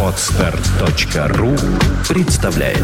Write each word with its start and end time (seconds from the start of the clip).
Отстар.ру 0.00 1.56
представляет. 2.08 2.78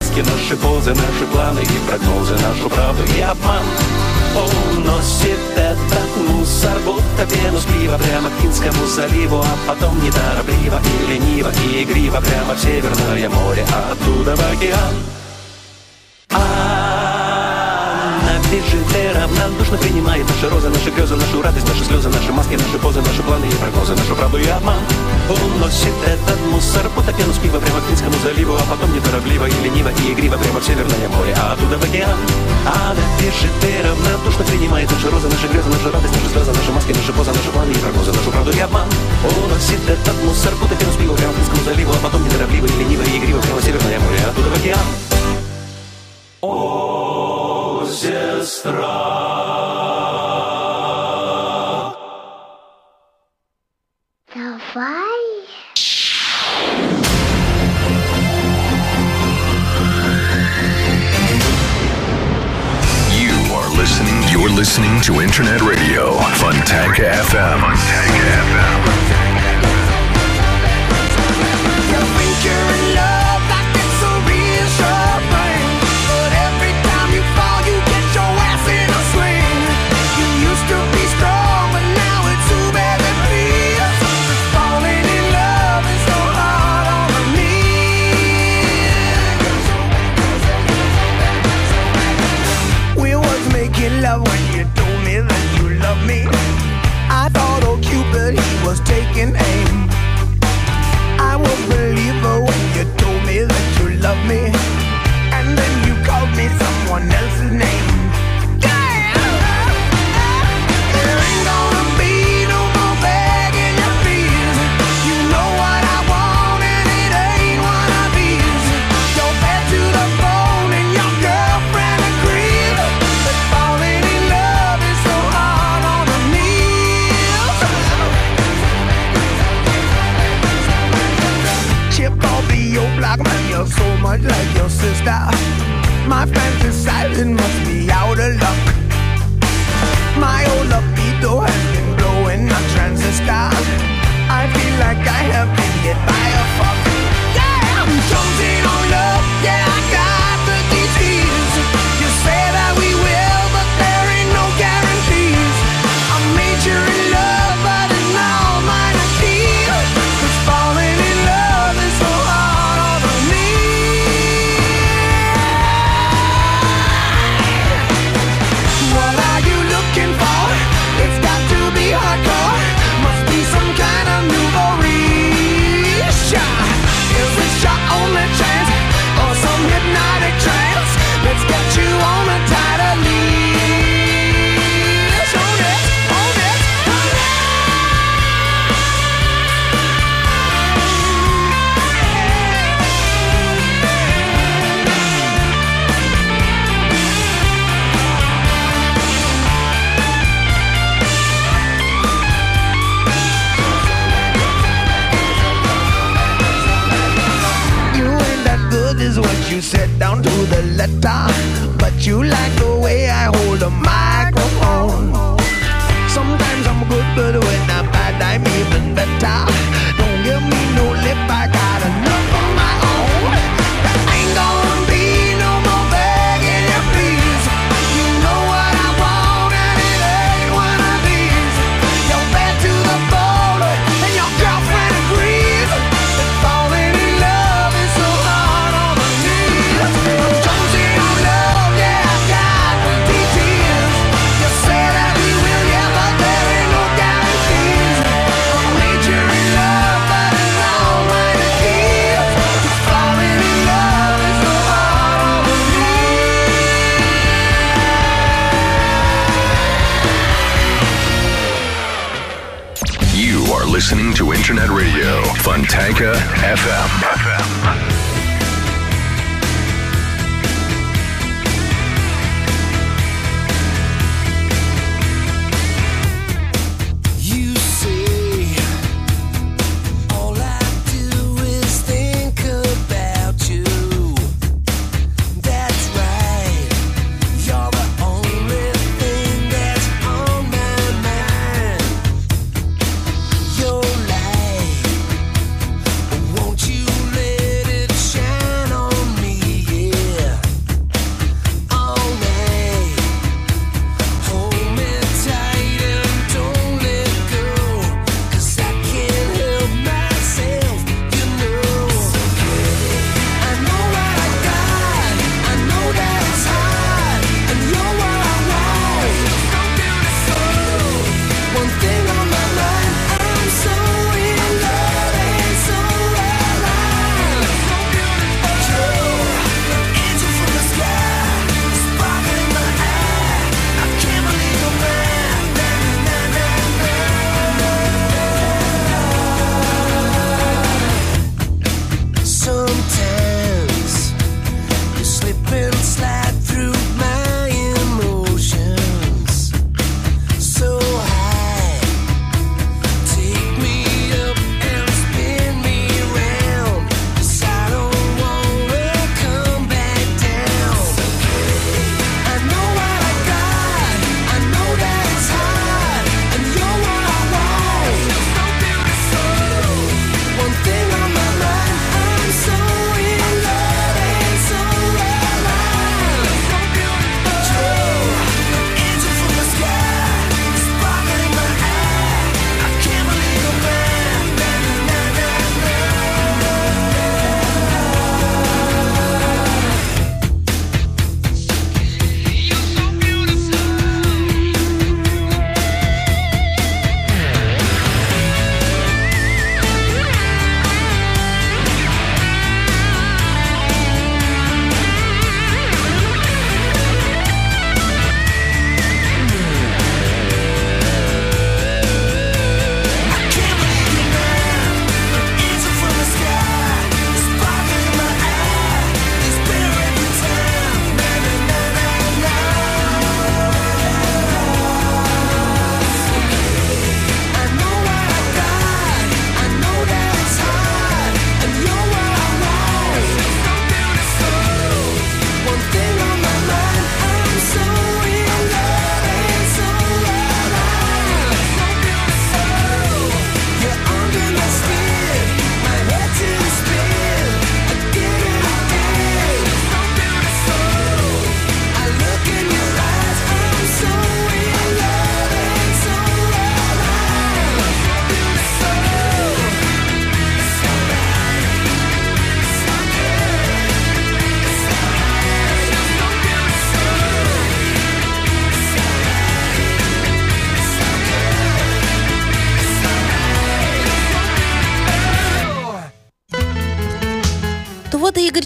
Наши 0.00 0.56
позы, 0.56 0.90
наши 0.94 1.26
планы 1.32 1.60
и 1.60 1.88
прогнозы, 1.88 2.34
нашу 2.34 2.68
правду 2.68 3.02
и 3.16 3.20
обман. 3.20 3.62
Уносит 4.76 5.38
этот 5.56 6.16
мусор, 6.28 6.78
будто 6.84 7.26
пену 7.34 7.58
с 7.58 7.64
Прямо 7.64 8.28
к 8.28 8.42
Кинскому 8.42 8.86
заливу, 8.86 9.38
а 9.38 9.56
потом 9.66 10.02
неторопливо 10.04 10.80
и 10.84 11.12
лениво 11.12 11.50
И 11.66 11.82
игриво 11.84 12.20
прямо 12.20 12.54
в 12.54 12.60
Северное 12.60 13.28
море, 13.30 13.64
а 13.72 13.92
оттуда 13.92 14.36
в 14.36 14.52
океан. 14.52 14.94
А 16.30 16.87
Здесь 18.48 18.64
же 18.64 18.78
равнодушно 19.12 19.76
принимает 19.76 20.26
наши 20.26 20.48
розы, 20.48 20.70
наши 20.70 20.88
грезы, 20.88 21.16
нашу 21.16 21.42
радость, 21.42 21.68
наши 21.68 21.84
слезы, 21.84 22.08
наши 22.08 22.32
маски, 22.32 22.54
наши 22.54 22.78
позы, 22.78 23.02
наши 23.02 23.22
планы 23.22 23.44
и 23.44 23.52
прогнозы, 23.60 23.94
нашу 23.94 24.16
правду 24.16 24.38
и 24.38 24.48
обман. 24.48 24.80
Уносит 25.28 25.92
этот 26.06 26.40
мусор 26.50 26.88
будто 26.96 27.12
пену 27.12 27.34
с 27.34 27.36
пива 27.36 27.60
прямо 27.60 27.80
к 27.82 27.84
Финскому 27.84 28.14
заливу, 28.24 28.54
а 28.56 28.64
потом 28.64 28.94
неторопливо 28.94 29.44
и 29.44 29.52
лениво 29.52 29.90
и 30.00 30.12
игриво 30.14 30.38
прямо 30.38 30.60
в 30.60 30.64
Северное 30.64 31.08
море, 31.10 31.36
а 31.36 31.52
оттуда 31.52 31.76
в 31.76 31.84
океан. 31.84 32.16
А 32.64 32.96
пишет 33.20 33.52
же 33.60 33.84
равнодушно 33.84 34.44
принимает 34.46 34.90
наши 34.90 35.10
розы, 35.10 35.28
наши 35.28 35.46
грезы, 35.48 35.68
нашу 35.68 35.92
радость, 35.92 36.14
наши 36.16 36.28
слезы, 36.32 36.52
наши 36.52 36.72
маски, 36.72 36.92
наши 36.92 37.12
позы, 37.12 37.32
наши 37.32 37.50
планы 37.52 37.70
и 37.70 37.76
прогнозы, 37.84 38.12
нашу 38.12 38.30
правду 38.30 38.50
и 38.50 38.60
обман. 38.60 38.88
Уносит 39.44 39.84
этот 39.84 40.24
мусор 40.24 40.54
будто 40.56 40.74
пену 40.74 40.90
с 40.90 40.96
пива 40.96 41.12
прямо 41.12 41.34
к 41.34 41.36
Финскому 41.36 41.64
заливу, 41.64 41.92
а 41.92 42.00
потом 42.00 42.24
неторопливо 42.24 42.64
и 42.64 42.72
лениво 42.80 43.02
и 43.02 43.18
игриво 43.18 43.40
прямо 43.42 43.60
в 43.60 43.64
Северное 43.64 44.00
море, 44.00 44.24
а 44.24 44.30
оттуда 44.30 44.48
в 44.48 44.56
океан. 44.56 44.88
Oh 46.40 47.27
сестра. 47.88 49.18
You 63.10 63.34
are 63.54 63.68
listening. 63.76 64.22
You're 64.30 64.50
listening 64.50 65.00
to 65.02 65.20
Internet 65.20 65.62
Radio, 65.62 66.12
Funtanka 66.38 67.10
FM. 67.26 67.60
Funtanka 67.60 68.28
FM. 68.44 68.87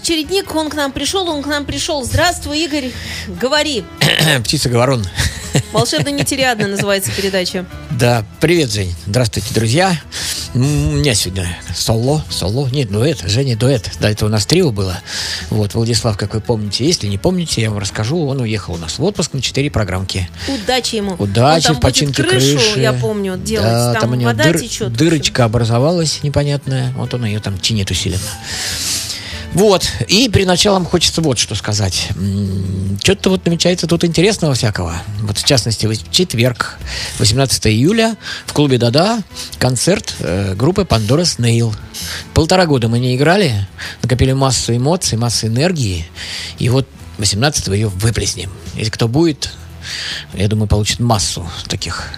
Чередник, 0.03 0.53
он 0.53 0.69
к 0.69 0.75
нам 0.75 0.91
пришел, 0.91 1.27
он 1.29 1.41
к 1.41 1.47
нам 1.47 1.65
пришел. 1.65 2.03
Здравствуй, 2.03 2.59
Игорь, 2.65 2.91
говори. 3.41 3.85
Птица 4.43 4.67
Говорон. 4.67 5.05
Волшебно-нетериадно 5.71 6.67
называется 6.67 7.09
передача. 7.15 7.65
Да, 7.91 8.25
привет, 8.41 8.71
Жень. 8.71 8.93
Здравствуйте, 9.05 9.53
друзья. 9.53 9.97
У 10.53 10.59
меня 10.59 11.15
сегодня 11.15 11.57
соло, 11.73 12.23
соло, 12.29 12.67
нет, 12.67 12.91
дуэт, 12.91 13.21
Женя 13.25 13.55
дуэт. 13.55 13.89
До 13.99 14.09
этого 14.09 14.29
у 14.29 14.31
нас 14.31 14.45
трио 14.45 14.71
было. 14.71 14.99
Вот, 15.49 15.73
Владислав, 15.73 16.17
как 16.17 16.33
вы 16.33 16.41
помните, 16.41 16.85
если 16.85 17.07
не 17.07 17.17
помните, 17.17 17.61
я 17.61 17.69
вам 17.71 17.79
расскажу, 17.79 18.27
он 18.27 18.41
уехал 18.41 18.73
у 18.73 18.77
нас 18.77 18.99
в 18.99 19.03
отпуск 19.03 19.33
на 19.33 19.41
четыре 19.41 19.71
программки. 19.71 20.29
Удачи 20.47 20.95
ему. 20.95 21.15
Удачи 21.17 21.67
он 21.67 21.73
там 21.73 21.75
в 21.77 21.79
починке 21.79 22.23
крышу, 22.23 22.57
крыши. 22.57 22.79
я 22.81 22.93
помню, 22.93 23.37
делать. 23.37 23.67
Да, 23.67 23.93
там, 23.93 24.01
там 24.01 24.11
у 24.11 24.15
него 24.15 24.29
вода 24.29 24.49
дыр- 24.49 24.59
течет. 24.59 24.93
дырочка 24.93 25.45
образовалась 25.45 26.21
непонятная. 26.23 26.91
Вот 26.97 27.13
он 27.13 27.25
ее 27.25 27.39
там 27.39 27.59
чинит 27.59 27.89
усиленно. 27.89 28.19
Вот. 29.53 29.87
И 30.07 30.29
перед 30.29 30.47
началом 30.47 30.85
хочется 30.85 31.21
вот 31.21 31.37
что 31.37 31.55
сказать. 31.55 32.09
Что-то 33.03 33.29
вот 33.29 33.45
намечается 33.45 33.87
тут 33.87 34.03
интересного 34.03 34.55
всякого. 34.55 34.95
Вот 35.21 35.37
в 35.37 35.45
частности, 35.45 35.85
в 35.85 36.11
четверг, 36.11 36.79
18 37.19 37.67
июля, 37.67 38.15
в 38.45 38.53
клубе 38.53 38.77
Дада 38.77 39.21
концерт 39.59 40.15
э, 40.19 40.55
группы 40.55 40.81
Pandora 40.83 41.21
Snail. 41.21 41.73
Полтора 42.33 42.65
года 42.65 42.87
мы 42.87 42.99
не 42.99 43.15
играли, 43.15 43.67
накопили 44.01 44.33
массу 44.33 44.75
эмоций, 44.75 45.17
массу 45.17 45.47
энергии. 45.47 46.05
И 46.57 46.69
вот 46.69 46.87
18 47.19 47.67
ее 47.67 47.89
выплеснем. 47.89 48.51
Если 48.75 48.89
кто 48.89 49.07
будет, 49.07 49.51
я 50.33 50.47
думаю, 50.47 50.67
получит 50.67 50.99
массу 50.99 51.47
таких 51.67 52.09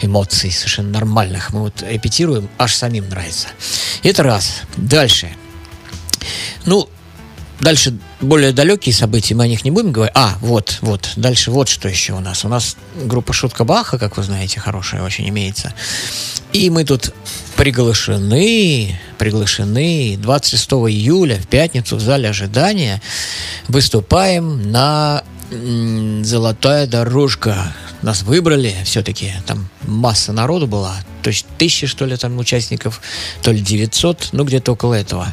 эмоций 0.00 0.50
совершенно 0.50 0.90
нормальных. 0.90 1.52
Мы 1.52 1.60
вот 1.60 1.82
репетируем, 1.82 2.48
аж 2.58 2.74
самим 2.74 3.08
нравится. 3.08 3.48
Это 4.02 4.24
раз. 4.24 4.62
Дальше. 4.76 5.30
Ну, 6.66 6.88
дальше 7.60 7.94
более 8.20 8.52
далекие 8.52 8.94
события, 8.94 9.34
мы 9.34 9.44
о 9.44 9.48
них 9.48 9.64
не 9.64 9.70
будем 9.70 9.92
говорить. 9.92 10.12
А, 10.16 10.36
вот, 10.40 10.78
вот, 10.80 11.12
дальше 11.16 11.50
вот 11.50 11.68
что 11.68 11.88
еще 11.88 12.12
у 12.12 12.20
нас. 12.20 12.44
У 12.44 12.48
нас 12.48 12.76
группа 12.96 13.32
Шутка 13.32 13.64
Баха, 13.64 13.98
как 13.98 14.16
вы 14.16 14.22
знаете, 14.22 14.60
хорошая 14.60 15.02
очень 15.02 15.28
имеется. 15.28 15.72
И 16.52 16.68
мы 16.70 16.84
тут 16.84 17.14
приглашены, 17.56 18.98
приглашены 19.18 20.16
26 20.18 20.70
июля 20.72 21.36
в 21.36 21.46
пятницу 21.46 21.96
в 21.96 22.00
зале 22.00 22.28
ожидания 22.28 23.00
выступаем 23.68 24.70
на 24.70 25.22
«Золотая 25.50 26.86
дорожка». 26.86 27.74
Нас 28.02 28.22
выбрали 28.22 28.74
все-таки, 28.84 29.32
там 29.46 29.68
масса 29.82 30.32
народу 30.32 30.66
была, 30.66 30.96
то 31.22 31.28
есть 31.28 31.46
тысячи, 31.56 31.86
что 31.86 32.04
ли, 32.04 32.16
там 32.16 32.36
участников, 32.38 33.00
то 33.42 33.52
ли 33.52 33.60
900, 33.60 34.30
ну 34.32 34.44
где-то 34.44 34.72
около 34.72 34.94
этого. 34.94 35.32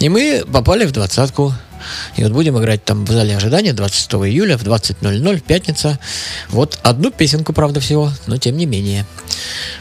И 0.00 0.08
мы 0.08 0.44
попали 0.52 0.84
в 0.84 0.92
двадцатку. 0.92 1.54
И 2.16 2.22
вот 2.22 2.32
будем 2.32 2.58
играть 2.58 2.84
там 2.84 3.04
в 3.04 3.10
зале 3.10 3.36
ожидания 3.36 3.72
26 3.72 4.12
июля 4.12 4.56
в 4.56 4.62
20.00, 4.62 5.40
пятница. 5.40 5.98
Вот 6.48 6.78
одну 6.82 7.10
песенку, 7.10 7.52
правда, 7.52 7.80
всего, 7.80 8.10
но 8.26 8.36
тем 8.36 8.56
не 8.56 8.66
менее. 8.66 9.06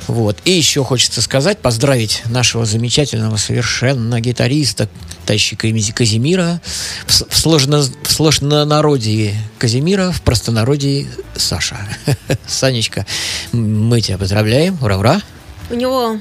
Вот. 0.08 0.38
И 0.46 0.51
еще 0.51 0.84
хочется 0.84 1.22
сказать, 1.22 1.60
поздравить 1.60 2.24
нашего 2.25 2.65
замечательного 2.65 3.38
совершенно 3.38 4.20
гитариста, 4.20 4.89
тащика 5.25 5.67
Казимира, 5.93 6.62
в, 7.05 7.38
сложно, 7.38 7.81
в 7.81 8.12
сложнонародии 8.12 9.36
Казимира, 9.58 10.12
в 10.12 10.22
простонародии 10.22 11.10
Саша. 11.36 11.77
Санечка, 12.48 13.05
мы 13.51 14.01
тебя 14.01 14.17
поздравляем, 14.17 14.77
ура-ура. 14.81 15.22
У 15.70 15.75
него 15.75 16.17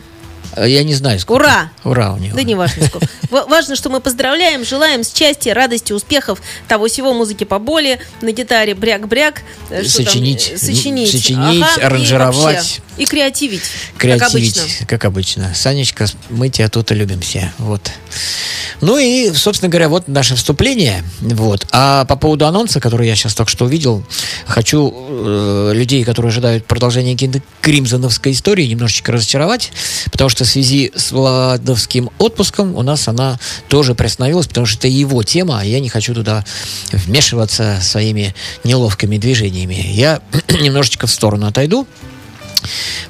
Я 0.57 0.83
не 0.83 0.95
знаю, 0.95 1.21
сколько. 1.21 1.43
Ура! 1.45 1.71
Ура 1.85 2.13
у 2.13 2.19
него. 2.19 2.35
Да 2.37 2.43
не 2.43 2.55
важно 2.55 2.87
сколько. 2.87 3.07
Ва- 3.31 3.47
Важно, 3.47 3.77
что 3.77 3.89
мы 3.89 4.01
поздравляем, 4.01 4.65
желаем 4.65 5.05
счастья, 5.05 5.55
радости, 5.55 5.93
успехов, 5.93 6.43
того 6.67 6.89
всего 6.89 7.15
музыки 7.15 7.45
поболее, 7.45 8.01
на 8.21 8.33
гитаре 8.33 8.75
бряк-бряк. 8.75 9.43
э, 9.71 9.85
Сочинить, 9.85 10.51
э, 10.55 10.59
сочинить, 10.59 11.11
сочинить, 11.13 11.63
Ага, 11.63 11.81
и 11.81 11.85
аранжировать. 11.85 12.37
вообще, 12.37 12.81
И, 12.97 13.05
креативить, 13.07 13.63
Креативить, 13.97 14.55
как 14.55 14.65
обычно. 14.65 14.87
как 14.87 15.05
обычно. 15.05 15.55
Санечка, 15.55 16.07
мы 16.31 16.49
тебя 16.49 16.69
тут 16.69 16.91
и 16.91 16.95
любим 16.97 17.21
все. 17.21 17.53
Вот. 17.59 17.89
Ну 18.81 18.97
и, 18.99 19.31
собственно 19.33 19.69
говоря, 19.69 19.89
вот 19.89 20.09
наше 20.09 20.35
вступление. 20.37 21.05
Вот. 21.21 21.67
А 21.71 22.05
по 22.07 22.17
поводу 22.17 22.47
анонса, 22.47 22.81
который 22.81 23.07
я 23.07 23.15
сейчас 23.15 23.35
только 23.35 23.51
что 23.53 23.67
увидел, 23.67 24.03
хочу 24.47 24.93
э, 25.09 25.73
людей, 25.75 26.03
которые 26.05 26.31
ожидают 26.31 26.65
продолжения 26.67 27.15
Кримзоновской 27.61 28.33
истории, 28.33 28.65
немножечко 28.67 29.13
разочаровать, 29.13 29.71
потому 30.11 30.30
что 30.31 30.45
в 30.45 30.49
связи 30.49 30.93
с 30.95 31.13
Владовским 31.13 32.11
отпуском 32.19 32.75
у 32.75 32.83
нас 32.83 33.09
она 33.09 33.39
тоже 33.69 33.95
приостановилась, 33.95 34.47
потому 34.47 34.67
что 34.67 34.79
это 34.79 34.89
его 34.89 35.23
тема, 35.23 35.61
а 35.61 35.65
я 35.65 35.81
не 35.81 35.89
хочу 35.89 36.15
туда 36.15 36.45
вмешиваться 36.93 37.79
своими 37.83 38.35
неловкими 38.65 39.19
движениями. 39.19 39.75
Я 39.75 40.23
немножечко 40.61 41.07
в 41.07 41.11
сторону 41.11 41.47
отойду. 41.47 41.87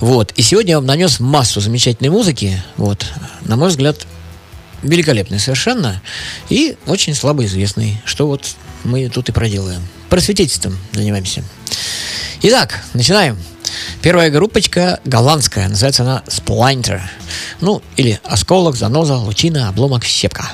Вот. 0.01 0.33
И 0.37 0.43
сегодня 0.43 0.73
я 0.73 0.77
вам 0.79 0.87
нанес 0.87 1.21
массу 1.21 1.61
замечательной 1.61 2.11
музыки. 2.11 2.63
Вот. 2.77 3.07
На 3.43 3.57
мой 3.57 3.69
взгляд, 3.69 4.07
великолепный 4.83 5.39
совершенно. 5.39 6.03
И 6.49 6.77
очень 6.87 7.15
слабо 7.15 7.45
известный. 7.45 8.01
Что 8.05 8.27
вот 8.27 8.45
мы 8.85 9.09
тут 9.09 9.29
и 9.29 9.33
проделаем. 9.33 9.83
Просветительством 10.09 10.79
занимаемся. 10.93 11.45
Итак, 12.43 12.83
начинаем. 12.95 13.37
Первая 14.03 14.31
группочка 14.31 15.01
голландская. 15.05 15.69
Называется 15.69 16.03
она 16.03 16.23
Splinter. 16.27 17.01
Ну, 17.61 17.83
или 17.97 18.21
осколок, 18.25 18.77
заноза, 18.77 19.17
лучина, 19.17 19.69
обломок, 19.69 20.05
щепка. 20.05 20.51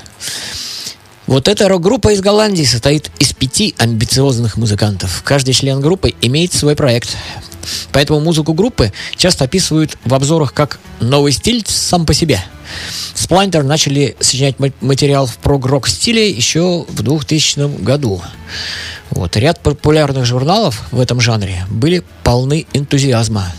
Вот 1.26 1.48
эта 1.48 1.68
рок-группа 1.68 2.12
из 2.12 2.20
Голландии 2.20 2.62
состоит 2.62 3.10
из 3.18 3.32
пяти 3.32 3.74
амбициозных 3.78 4.56
музыкантов. 4.56 5.22
Каждый 5.24 5.54
член 5.54 5.80
группы 5.80 6.14
имеет 6.20 6.52
свой 6.52 6.76
проект. 6.76 7.16
Поэтому 7.90 8.20
музыку 8.20 8.52
группы 8.52 8.92
часто 9.16 9.42
описывают 9.42 9.98
в 10.04 10.14
обзорах 10.14 10.54
как 10.54 10.78
новый 11.00 11.32
стиль 11.32 11.64
сам 11.66 12.06
по 12.06 12.14
себе. 12.14 12.40
Splintер 13.14 13.64
начали 13.64 14.16
сочинять 14.20 14.60
ма- 14.60 14.72
материал 14.80 15.26
в 15.26 15.36
прог-рок 15.38 15.88
стиле 15.88 16.30
еще 16.30 16.86
в 16.88 17.02
2000 17.02 17.82
году. 17.82 18.22
Вот. 19.10 19.36
Ряд 19.36 19.60
популярных 19.60 20.26
журналов 20.26 20.82
в 20.92 21.00
этом 21.00 21.20
жанре 21.20 21.64
были 21.68 22.04
полны 22.22 22.66
энтузиазма. 22.72 23.52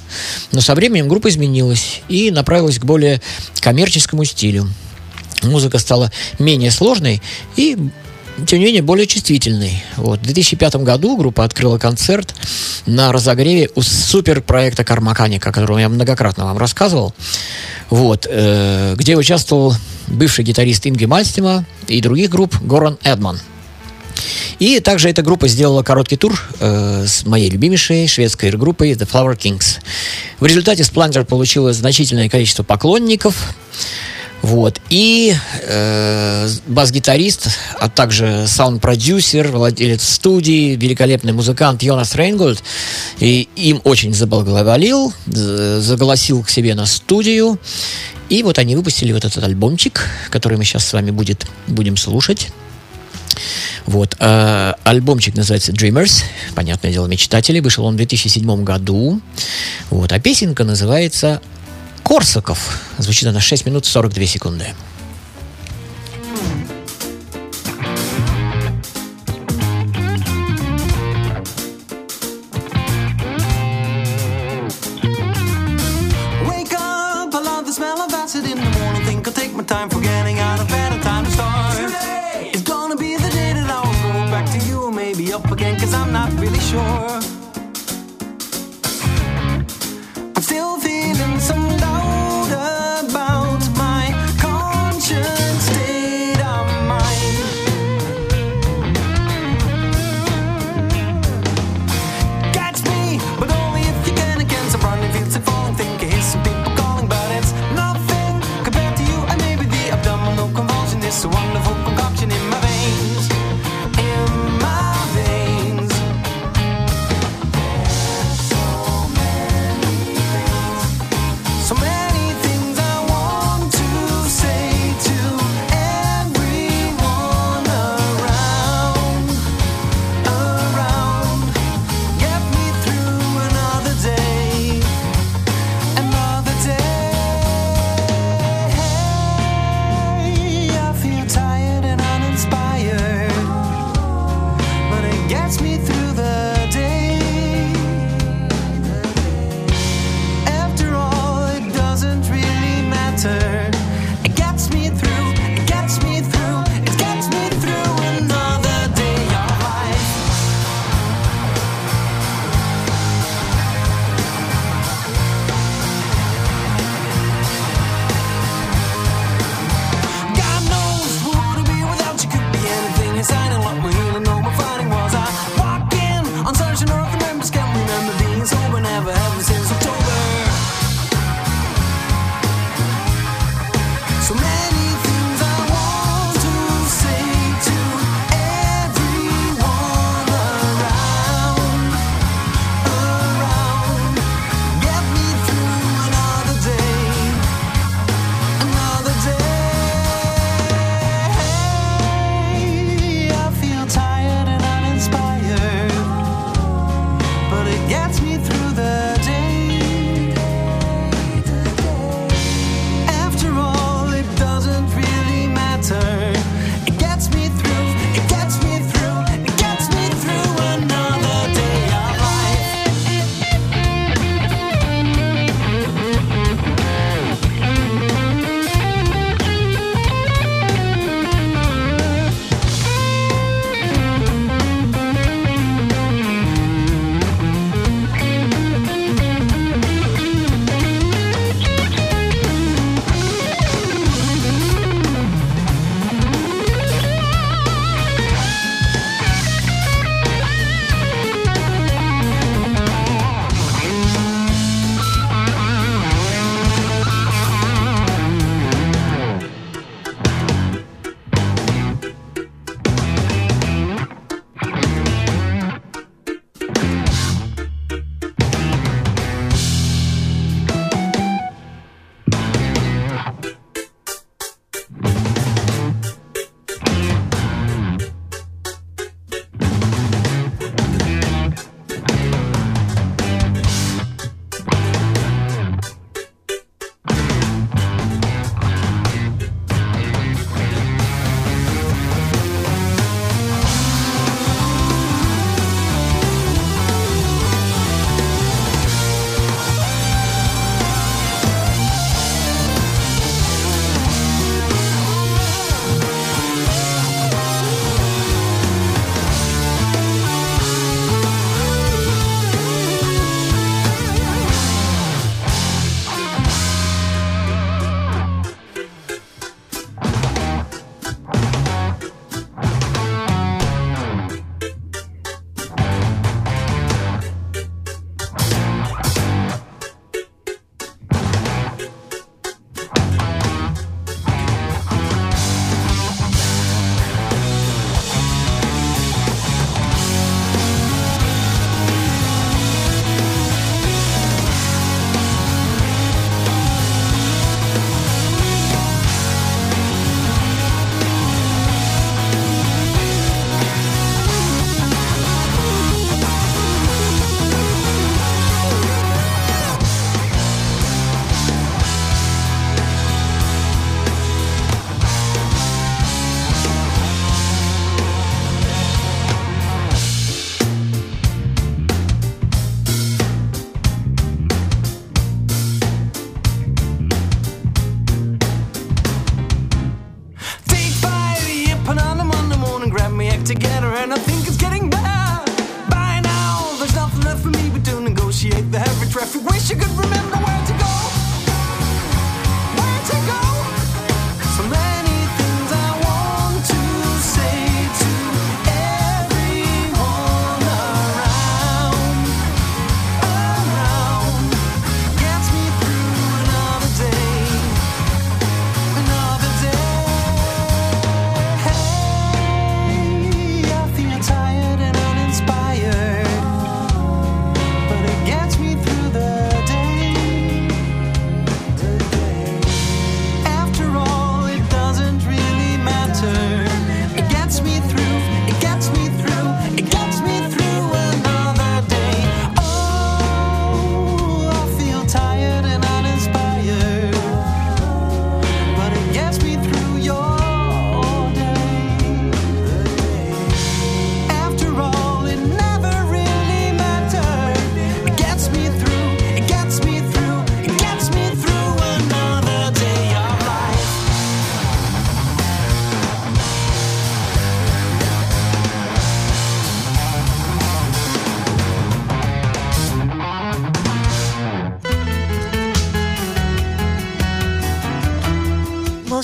Но 0.53 0.61
со 0.61 0.73
временем 0.73 1.09
группа 1.09 1.27
изменилась 1.27 2.01
и 2.07 2.31
направилась 2.31 2.79
к 2.79 2.85
более 2.85 3.21
коммерческому 3.59 4.23
стилю. 4.23 4.69
Музыка 5.43 5.79
стала 5.79 6.11
менее 6.39 6.71
сложной 6.71 7.21
и, 7.55 7.77
тем 8.45 8.59
не 8.59 8.65
менее, 8.65 8.81
более 8.81 9.07
чувствительной. 9.07 9.83
Вот. 9.97 10.19
В 10.19 10.23
2005 10.23 10.77
году 10.77 11.17
группа 11.17 11.43
открыла 11.43 11.77
концерт 11.77 12.33
на 12.85 13.11
разогреве 13.11 13.69
у 13.75 13.81
суперпроекта 13.81 14.83
Кармаканика, 14.83 15.49
о 15.49 15.53
котором 15.53 15.77
я 15.77 15.89
многократно 15.89 16.45
вам 16.45 16.57
рассказывал, 16.57 17.13
вот, 17.89 18.27
э, 18.29 18.95
где 18.97 19.15
участвовал 19.15 19.75
бывший 20.07 20.43
гитарист 20.43 20.87
Инги 20.87 21.05
Мальстима 21.05 21.65
и 21.87 22.01
других 22.01 22.29
групп 22.29 22.55
Горан 22.61 22.97
Эдман. 23.03 23.39
И 24.59 24.79
также 24.79 25.09
эта 25.09 25.21
группа 25.21 25.47
сделала 25.47 25.83
короткий 25.83 26.17
тур 26.17 26.41
э, 26.59 27.05
с 27.07 27.25
моей 27.25 27.49
любимейшей 27.49 28.07
шведской 28.07 28.51
группой 28.51 28.93
The 28.93 29.07
Flower 29.07 29.37
Kings. 29.37 29.79
В 30.39 30.45
результате 30.45 30.83
Splinter 30.83 31.25
получила 31.25 31.73
значительное 31.73 32.27
количество 32.27 32.63
поклонников. 32.63 33.53
Вот. 34.41 34.79
И 34.89 35.35
э, 35.63 36.49
бас-гитарист, 36.67 37.49
а 37.79 37.89
также 37.89 38.45
саунд-продюсер, 38.47 39.49
владелец 39.49 40.03
студии, 40.03 40.75
великолепный 40.75 41.33
музыкант 41.33 41.83
Йонас 41.83 42.15
Рейнгольд, 42.15 42.63
и 43.19 43.49
им 43.55 43.81
очень 43.83 44.13
заблаговолил, 44.13 45.13
заголосил 45.25 46.43
к 46.43 46.49
себе 46.49 46.75
на 46.75 46.85
студию. 46.85 47.59
И 48.29 48.43
вот 48.43 48.59
они 48.59 48.75
выпустили 48.75 49.11
вот 49.11 49.25
этот 49.25 49.43
альбомчик, 49.43 50.07
который 50.29 50.57
мы 50.57 50.65
сейчас 50.65 50.85
с 50.85 50.93
вами 50.93 51.11
будет, 51.11 51.45
будем 51.67 51.97
слушать. 51.97 52.49
Вот. 53.85 54.15
э, 54.19 54.73
альбомчик 54.83 55.35
называется 55.35 55.71
Dreamers. 55.71 56.23
Понятное 56.55 56.91
дело, 56.91 57.07
мечтатели. 57.07 57.59
Вышел 57.59 57.85
он 57.85 57.93
в 57.93 57.97
2007 57.97 58.63
году. 58.63 59.21
Вот. 59.89 60.11
А 60.11 60.19
песенка 60.19 60.63
называется 60.63 61.41
Корсаков. 62.07 62.79
Звучит 62.97 63.27
она 63.27 63.41
6 63.41 63.65
минут 63.65 63.85
42 63.85 64.25
секунды. 64.27 64.73
Wake 76.47 76.77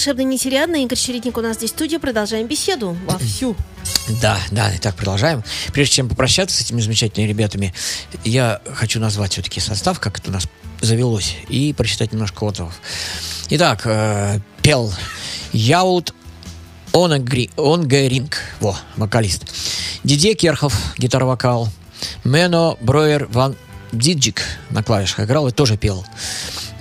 Волшебный 0.04 0.26
нетериадный 0.26 0.84
Игорь 0.84 0.98
Чередник 0.98 1.38
у 1.38 1.42
нас 1.42 1.56
здесь 1.56 1.72
в 1.72 1.76
студии. 1.76 1.96
Продолжаем 1.96 2.46
беседу 2.46 2.98
вовсю. 3.06 3.56
Да, 4.22 4.38
да, 4.52 4.70
итак, 4.76 4.98
продолжаем. 4.98 5.46
Прежде 5.72 5.96
чем 5.96 6.10
попрощаться 6.10 6.58
с 6.58 6.60
этими 6.60 6.82
замечательными 6.82 7.30
ребятами, 7.30 7.74
я 8.26 8.60
хочу 8.74 9.00
назвать 9.00 9.32
все-таки 9.32 9.62
состав, 9.62 10.02
как 10.02 10.18
это 10.18 10.30
у 10.30 10.34
нас 10.34 10.50
завелось, 10.82 11.38
и 11.48 11.72
прочитать 11.72 12.12
немножко 12.12 12.44
отзывов. 12.44 12.74
Итак, 13.52 13.84
э, 13.86 14.42
пел 14.62 14.94
Яут 15.54 16.13
Онгри- 16.92 17.52
Онгеринг, 17.56 18.42
во, 18.60 18.78
вокалист. 18.98 19.46
Дидье 20.04 20.34
Керхов, 20.34 20.78
гитара-вокал. 20.98 21.70
Мено 22.26 22.76
Броер 22.82 23.30
Ван 23.32 23.56
Диджик 23.94 24.42
на 24.70 24.84
клавишах 24.84 25.22
играл 25.22 25.48
и 25.48 25.52
тоже 25.52 25.78
пел. 25.78 26.06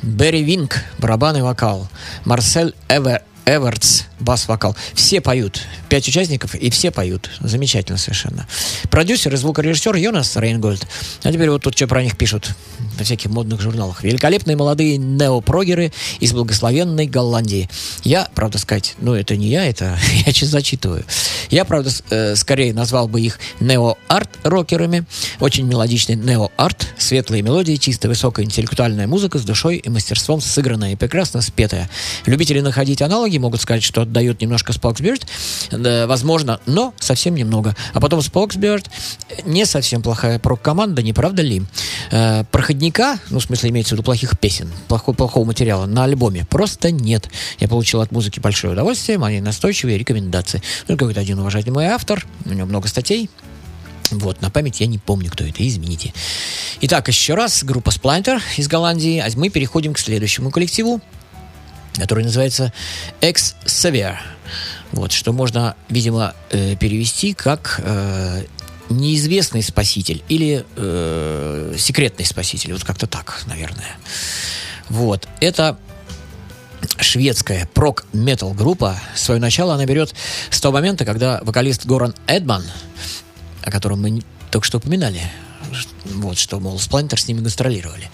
Берри 0.02 0.42
Винг, 0.42 0.84
барабан 0.98 1.36
и 1.36 1.42
вокал. 1.42 1.88
Марсель 2.24 2.74
Эвер, 2.88 3.22
Эвертс, 3.46 4.04
бас-вокал. 4.22 4.76
Все 4.94 5.20
поют. 5.20 5.62
Пять 5.88 6.08
участников, 6.08 6.54
и 6.54 6.70
все 6.70 6.90
поют. 6.90 7.30
Замечательно 7.40 7.98
совершенно. 7.98 8.46
Продюсер 8.90 9.34
и 9.34 9.36
звукорежиссер 9.36 9.96
Йонас 9.96 10.36
Рейнгольд. 10.36 10.86
А 11.22 11.32
теперь 11.32 11.50
вот 11.50 11.62
тут 11.62 11.76
что 11.76 11.86
про 11.86 12.02
них 12.02 12.16
пишут 12.16 12.54
во 12.98 13.04
всяких 13.04 13.30
модных 13.30 13.60
журналах. 13.60 14.02
Великолепные 14.02 14.56
молодые 14.56 14.96
неопрогеры 14.96 15.92
из 16.20 16.32
благословенной 16.32 17.06
Голландии. 17.06 17.68
Я, 18.04 18.28
правда 18.34 18.58
сказать, 18.58 18.94
ну 18.98 19.14
это 19.14 19.36
не 19.36 19.48
я, 19.48 19.66
это 19.66 19.98
я 20.26 20.32
сейчас 20.32 20.50
зачитываю. 20.50 21.04
Я, 21.50 21.64
правда, 21.64 21.90
э, 22.10 22.36
скорее 22.36 22.72
назвал 22.72 23.08
бы 23.08 23.20
их 23.20 23.38
нео-арт-рокерами. 23.60 25.04
Очень 25.40 25.66
мелодичный 25.66 26.16
нео-арт, 26.16 26.86
светлые 26.98 27.42
мелодии, 27.42 27.76
чисто 27.76 28.08
высокая 28.08 28.44
интеллектуальная 28.44 29.06
музыка 29.06 29.38
с 29.38 29.42
душой 29.42 29.76
и 29.76 29.88
мастерством 29.88 30.40
сыгранная 30.40 30.92
и 30.92 30.96
прекрасно 30.96 31.40
спетая. 31.42 31.90
Любители 32.26 32.60
находить 32.60 33.02
аналоги 33.02 33.38
могут 33.38 33.60
сказать, 33.60 33.82
что 33.82 34.04
отдает 34.12 34.40
немножко 34.42 34.72
Spokesbeard, 34.72 35.26
да, 35.70 36.06
возможно, 36.06 36.60
но 36.66 36.94
совсем 37.00 37.34
немного. 37.34 37.74
А 37.94 38.00
потом 38.00 38.20
Spokesbeard 38.20 38.86
не 39.44 39.64
совсем 39.64 40.02
плохая 40.02 40.38
прок-команда, 40.38 41.02
не 41.02 41.12
правда 41.12 41.42
ли? 41.42 41.62
Э, 42.10 42.44
проходника, 42.44 43.18
ну, 43.30 43.38
в 43.38 43.42
смысле, 43.42 43.70
имеется 43.70 43.94
в 43.94 43.98
виду 43.98 44.04
плохих 44.04 44.38
песен, 44.38 44.70
плохого, 44.88 45.14
плохого 45.14 45.44
материала 45.44 45.86
на 45.86 46.04
альбоме 46.04 46.46
просто 46.48 46.90
нет. 46.90 47.28
Я 47.58 47.68
получил 47.68 48.02
от 48.02 48.12
музыки 48.12 48.38
большое 48.38 48.74
удовольствие, 48.74 49.18
мои 49.18 49.40
настойчивые 49.40 49.96
рекомендации. 49.98 50.62
Ну, 50.88 50.96
какой-то 50.96 51.20
один 51.20 51.38
уважаемый 51.38 51.86
автор, 51.86 52.26
у 52.44 52.52
него 52.52 52.66
много 52.66 52.88
статей, 52.88 53.30
вот, 54.10 54.42
на 54.42 54.50
память 54.50 54.80
я 54.80 54.86
не 54.86 54.98
помню, 54.98 55.30
кто 55.30 55.44
это, 55.44 55.66
извините. 55.66 56.12
Итак, 56.82 57.08
еще 57.08 57.34
раз, 57.34 57.64
группа 57.64 57.88
Splinter 57.88 58.40
из 58.58 58.68
Голландии. 58.68 59.18
А 59.20 59.30
мы 59.36 59.48
переходим 59.48 59.94
к 59.94 59.98
следующему 59.98 60.50
коллективу, 60.50 61.00
который 61.96 62.24
называется 62.24 62.72
Ex 63.20 63.54
Sevier. 63.64 64.16
Вот, 64.92 65.12
что 65.12 65.32
можно, 65.32 65.76
видимо, 65.88 66.34
э, 66.50 66.76
перевести 66.76 67.32
как 67.32 67.80
э, 67.82 68.44
неизвестный 68.90 69.62
спаситель 69.62 70.22
или 70.28 70.64
э, 70.76 71.74
секретный 71.78 72.26
спаситель. 72.26 72.72
Вот 72.72 72.84
как-то 72.84 73.06
так, 73.06 73.42
наверное. 73.46 73.96
Вот, 74.88 75.26
это 75.40 75.78
шведская 76.98 77.68
прок-метал 77.72 78.52
группа. 78.52 78.98
Свое 79.14 79.40
начало 79.40 79.74
она 79.74 79.86
берет 79.86 80.14
с 80.50 80.60
того 80.60 80.74
момента, 80.74 81.04
когда 81.04 81.40
вокалист 81.42 81.86
Горан 81.86 82.14
Эдман, 82.26 82.64
о 83.62 83.70
котором 83.70 84.02
мы 84.02 84.22
только 84.50 84.66
что 84.66 84.78
упоминали, 84.78 85.22
вот, 86.20 86.38
что, 86.38 86.60
мол, 86.60 86.78
Сплантер 86.78 87.20
с 87.20 87.28
ними 87.28 87.40
гастролировали. 87.40 88.10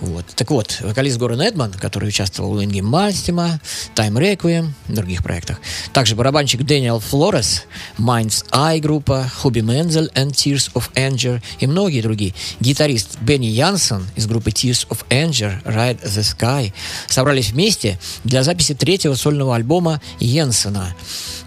Вот. 0.00 0.26
Так 0.34 0.50
вот, 0.50 0.78
вокалист 0.80 1.18
Горан 1.18 1.40
Эдман, 1.40 1.72
который 1.72 2.08
участвовал 2.08 2.54
в 2.54 2.64
Инге 2.64 2.82
Мальстима, 2.82 3.60
Time 3.94 4.14
Requiem, 4.14 4.70
в 4.88 4.94
других 4.94 5.22
проектах. 5.22 5.58
Также 5.92 6.14
барабанщик 6.14 6.62
Дэниел 6.62 7.00
Флорес, 7.00 7.64
Mind's 7.98 8.44
Eye 8.50 8.80
группа, 8.80 9.30
Хобби 9.34 9.60
Мензель 9.60 10.10
and 10.14 10.32
Tears 10.32 10.72
of 10.74 10.92
Anger 10.94 11.42
и 11.60 11.66
многие 11.66 12.02
другие. 12.02 12.34
Гитарист 12.60 13.18
Бенни 13.20 13.46
Янсен 13.46 14.06
из 14.16 14.26
группы 14.26 14.50
Tears 14.50 14.86
of 14.88 14.98
Anger, 15.08 15.62
Ride 15.64 16.02
the 16.02 16.22
Sky 16.22 16.72
собрались 17.08 17.50
вместе 17.50 17.98
для 18.24 18.42
записи 18.42 18.74
третьего 18.74 19.14
сольного 19.14 19.56
альбома 19.56 20.00
Йенсена. 20.20 20.94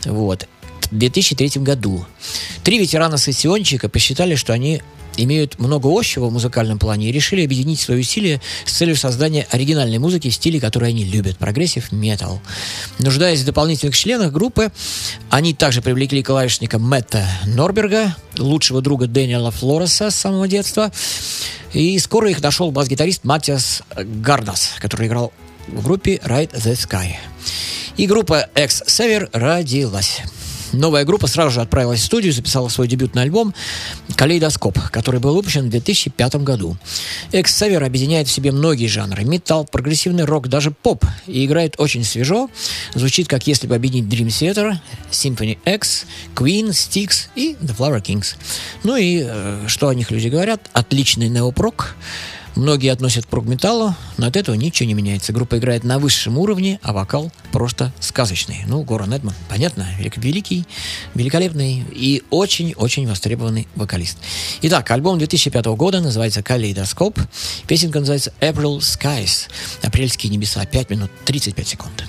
Вот 0.06 0.48
в 0.92 0.98
2003 0.98 1.62
году. 1.62 2.06
Три 2.64 2.80
ветерана-сессионщика 2.80 3.90
посчитали, 3.90 4.36
что 4.36 4.54
они 4.54 4.82
имеют 5.18 5.60
много 5.60 5.88
общего 5.88 6.28
в 6.28 6.34
музыкальном 6.34 6.80
плане 6.80 7.10
и 7.10 7.12
решили 7.12 7.44
объединить 7.44 7.80
свои 7.80 8.00
усилия 8.00 8.42
с 8.66 8.74
целью 8.74 8.96
создания 8.96 9.48
оригинальной 9.52 9.98
музыки 9.98 10.30
в 10.30 10.34
стиле, 10.34 10.60
который 10.60 10.90
они 10.90 11.06
любят– 11.06 11.38
progressive 11.40 11.92
metal. 11.92 12.42
Нуждаясь 13.00 13.42
в 13.42 13.46
дополнительных 13.46 13.96
членах 13.96 14.32
группы, 14.32 14.72
они 15.30 15.54
также 15.54 15.82
привлекли 15.82 16.24
клавишника 16.24 16.80
Мэтта 16.80 17.28
Норберга, 17.46 18.16
лучшего 18.38 18.82
друга 18.82 19.08
Дэниела 19.08 19.52
Флореса 19.52 20.10
с 20.10 20.16
самого 20.16 20.48
детства, 20.48 20.92
и 21.74 21.98
скоро 22.00 22.30
их 22.30 22.42
нашел 22.42 22.72
бас-гитарист 22.72 23.24
Матиас 23.24 23.84
Гардас, 23.96 24.74
который 24.80 25.08
играл 25.08 25.34
в 25.68 25.84
группе 25.84 26.22
Ride 26.24 26.54
the 26.54 26.74
Sky. 26.74 27.16
И 27.98 28.08
группа 28.08 28.50
X 28.56 28.84
Sever 28.88 29.30
родилась. 29.34 30.22
Новая 30.74 31.06
группа 31.06 31.28
сразу 31.28 31.52
же 31.52 31.62
отправилась 31.62 32.02
в 32.02 32.06
студию, 32.06 32.34
записала 32.34 32.70
свой 32.70 32.88
дебютный 32.88 33.24
альбом 33.24 33.54
«Калейдоскоп», 34.16 34.80
который 34.92 35.20
был 35.20 35.36
выпущен 35.36 35.68
в 35.68 35.70
2005 35.70 36.36
году. 36.38 36.78
X 37.32 37.62
Sever 37.62 37.86
объединяет 37.86 38.28
в 38.28 38.32
себе 38.32 38.52
многие 38.52 38.88
жанры. 38.88 39.24
Металл, 39.24 39.66
прогрессивный 39.66 40.26
рок, 40.26 40.48
даже 40.48 40.72
поп. 40.72 41.06
И 41.28 41.46
играет 41.46 41.76
очень 41.78 42.04
свежо. 42.04 42.50
Звучит, 42.94 43.28
как 43.28 43.48
если 43.48 43.68
бы 43.68 43.76
объединить 43.76 44.06
Dream 44.06 44.28
Theater, 44.28 44.76
Symphony 45.12 45.58
X, 45.66 46.06
Queen, 46.36 46.70
Styx 46.70 47.28
и 47.36 47.56
The 47.62 47.76
Flower 47.76 48.02
Kings. 48.02 48.36
Ну 48.84 48.96
и 48.96 49.24
э, 49.26 49.66
что 49.68 49.88
о 49.90 49.96
них 49.96 50.12
люди 50.12 50.28
говорят? 50.28 50.70
Отличный 50.74 51.30
неопрок. 51.30 51.96
Многие 52.56 52.90
относят 52.94 53.26
к 53.26 53.28
прог-металлу, 53.28 53.96
но 54.18 54.28
от 54.28 54.38
этого 54.38 54.56
ничего 54.56 54.88
не 54.88 54.94
меняется. 54.94 55.34
Группа 55.34 55.58
играет 55.58 55.84
на 55.84 56.00
высшем 56.00 56.38
уровне, 56.38 56.80
а 56.84 56.94
вокал 56.94 57.30
просто 57.52 57.94
сказочный. 58.00 58.64
Ну, 58.66 58.82
Горан 58.84 59.14
Эдман, 59.14 59.34
понятно, 59.50 59.86
велик- 60.00 60.18
великий, 60.18 60.66
великолепный 61.16 61.84
и 61.92 62.24
очень-очень 62.30 63.08
востребованный 63.08 63.68
вокалист. 63.76 64.18
Итак, 64.62 64.90
альбом 64.92 65.18
2005 65.18 65.66
года 65.76 66.00
называется 66.00 66.42
«Калейдоскоп». 66.44 67.20
Песенка 67.68 68.00
называется 68.00 68.32
«April 68.40 68.80
Skies». 68.80 69.50
Апрельские 69.82 70.32
небеса. 70.32 70.66
5 70.66 70.90
минут 70.92 71.12
35 71.26 71.68
секунд. 71.68 72.06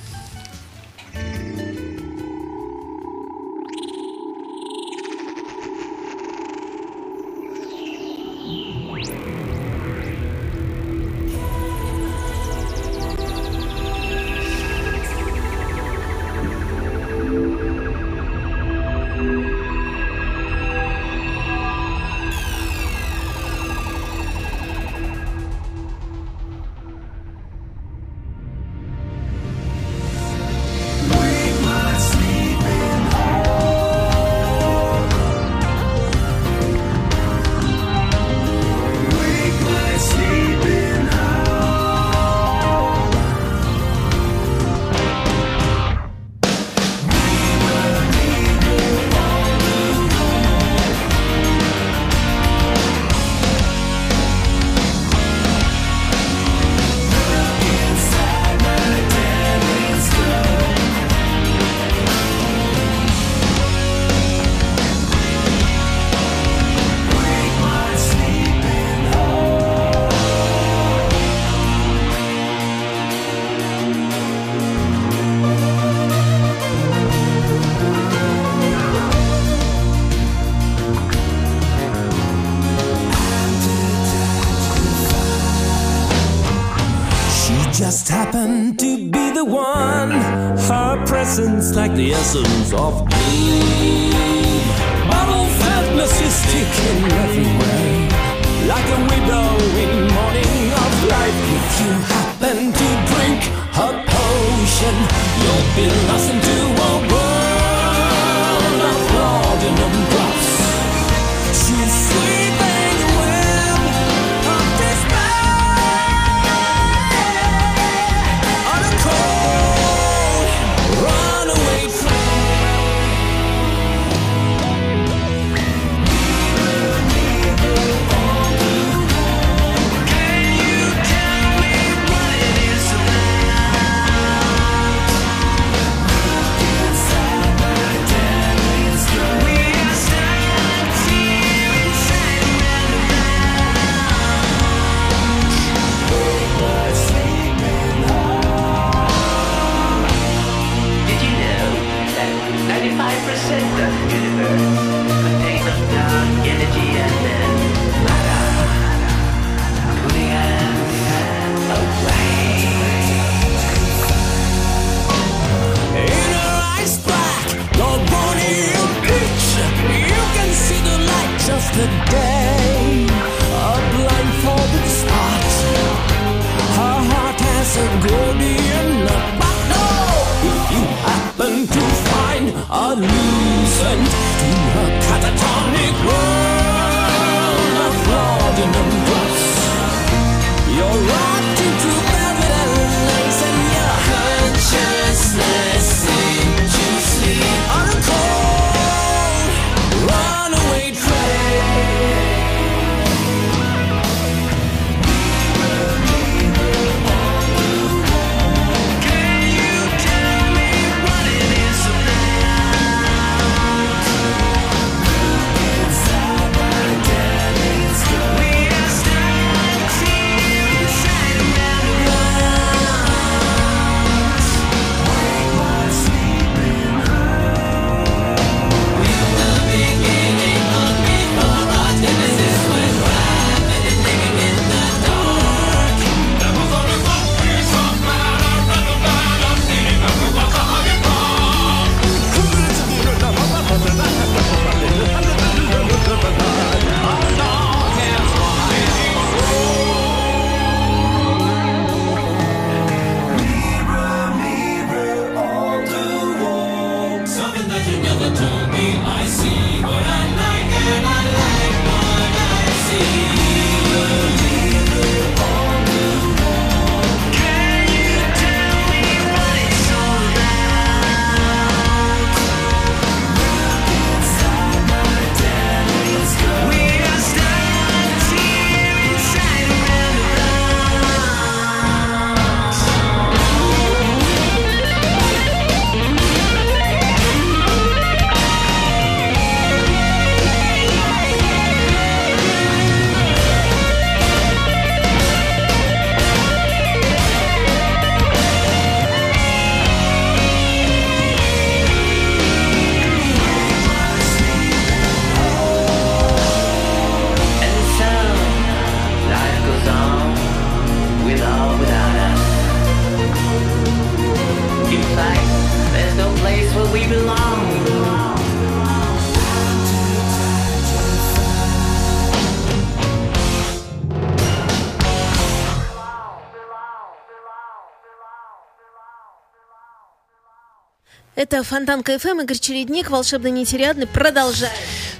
Это 331.37 331.63
Фонтанка 331.63 332.03
FM, 332.03 332.41
Игорь 332.41 332.59
Чередник, 332.59 333.11
Волшебная 333.11 333.51
нить 333.51 333.69
Ариадны. 333.69 334.07
Продолжаем. 334.07 334.73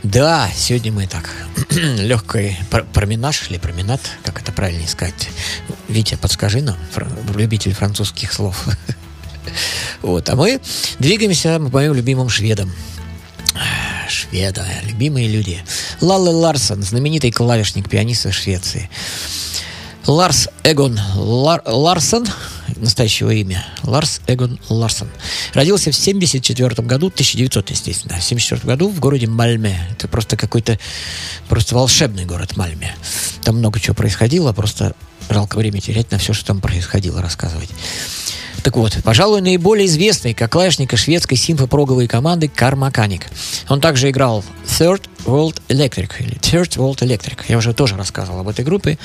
Да, 0.03 0.49
сегодня 0.57 0.91
мы 0.91 1.07
так, 1.07 1.31
легкий 1.71 2.57
променаж 2.95 3.51
или 3.51 3.59
променад, 3.59 4.01
как 4.25 4.41
это 4.41 4.51
правильно 4.51 4.89
сказать. 4.89 5.29
Витя, 5.89 6.15
подскажи 6.15 6.63
нам, 6.63 6.79
фр- 6.91 7.07
любитель 7.37 7.75
французских 7.75 8.33
слов. 8.33 8.65
вот, 10.01 10.27
а 10.31 10.37
мы 10.37 10.59
двигаемся 10.99 11.59
по 11.59 11.69
моим 11.69 11.93
любимым 11.93 12.31
шведам. 12.31 12.73
Шведы, 14.09 14.65
любимые 14.85 15.29
люди. 15.29 15.63
Лалле 16.01 16.31
Ларсон, 16.31 16.83
знаменитый 16.83 17.31
клавишник, 17.31 17.91
пианист 17.91 18.25
из 18.25 18.33
Швеции. 18.33 18.89
Ларс 20.07 20.49
Эгон 20.65 20.99
Лар- 21.15 21.63
Ларсон– 21.67 22.27
настоящего 22.77 23.31
имя 23.31 23.65
Ларс 23.83 24.21
Эгон 24.27 24.59
Ларсон. 24.69 25.09
Родился 25.55 25.91
в 25.91 25.97
74 25.97 26.69
году, 26.87 27.09
1900, 27.09 27.71
естественно, 27.71 28.19
в 28.19 28.23
74 28.23 28.67
году 28.67 28.89
в 28.89 29.01
городе 29.01 29.27
Мальме. 29.27 29.79
Это 29.93 30.09
просто 30.09 30.37
какой-то 30.37 30.79
просто 31.49 31.75
волшебный 31.75 32.25
город 32.25 32.57
Мальме. 32.57 32.95
Там 33.43 33.59
много 33.59 33.81
чего 33.81 33.95
происходило, 33.95 34.53
просто 34.53 34.95
жалко 35.29 35.57
время 35.57 35.81
терять 35.81 36.11
на 36.11 36.19
все, 36.19 36.33
что 36.33 36.47
там 36.47 36.61
происходило, 36.61 37.21
рассказывать. 37.21 37.71
Так 38.63 38.77
вот, 38.77 38.99
пожалуй, 39.05 39.41
наиболее 39.41 39.87
известный 39.87 40.35
как 40.35 40.53
клавишника 40.53 40.97
шведской 40.97 41.37
симфопроговой 41.37 42.09
команды 42.09 42.49
Кармаканик. 42.49 43.27
Он 43.69 43.81
также 43.81 44.11
играл 44.11 44.45
Third 44.67 45.03
World 45.25 45.61
Electric 45.69 46.11
или 46.21 46.37
Third 46.39 46.77
World 46.77 46.99
Electric. 46.99 47.45
Я 47.49 47.59
уже 47.59 47.75
тоже 47.75 47.97
рассказывал 47.97 48.41
об 48.41 48.49
этой 48.49 48.65
группе. 48.65 48.99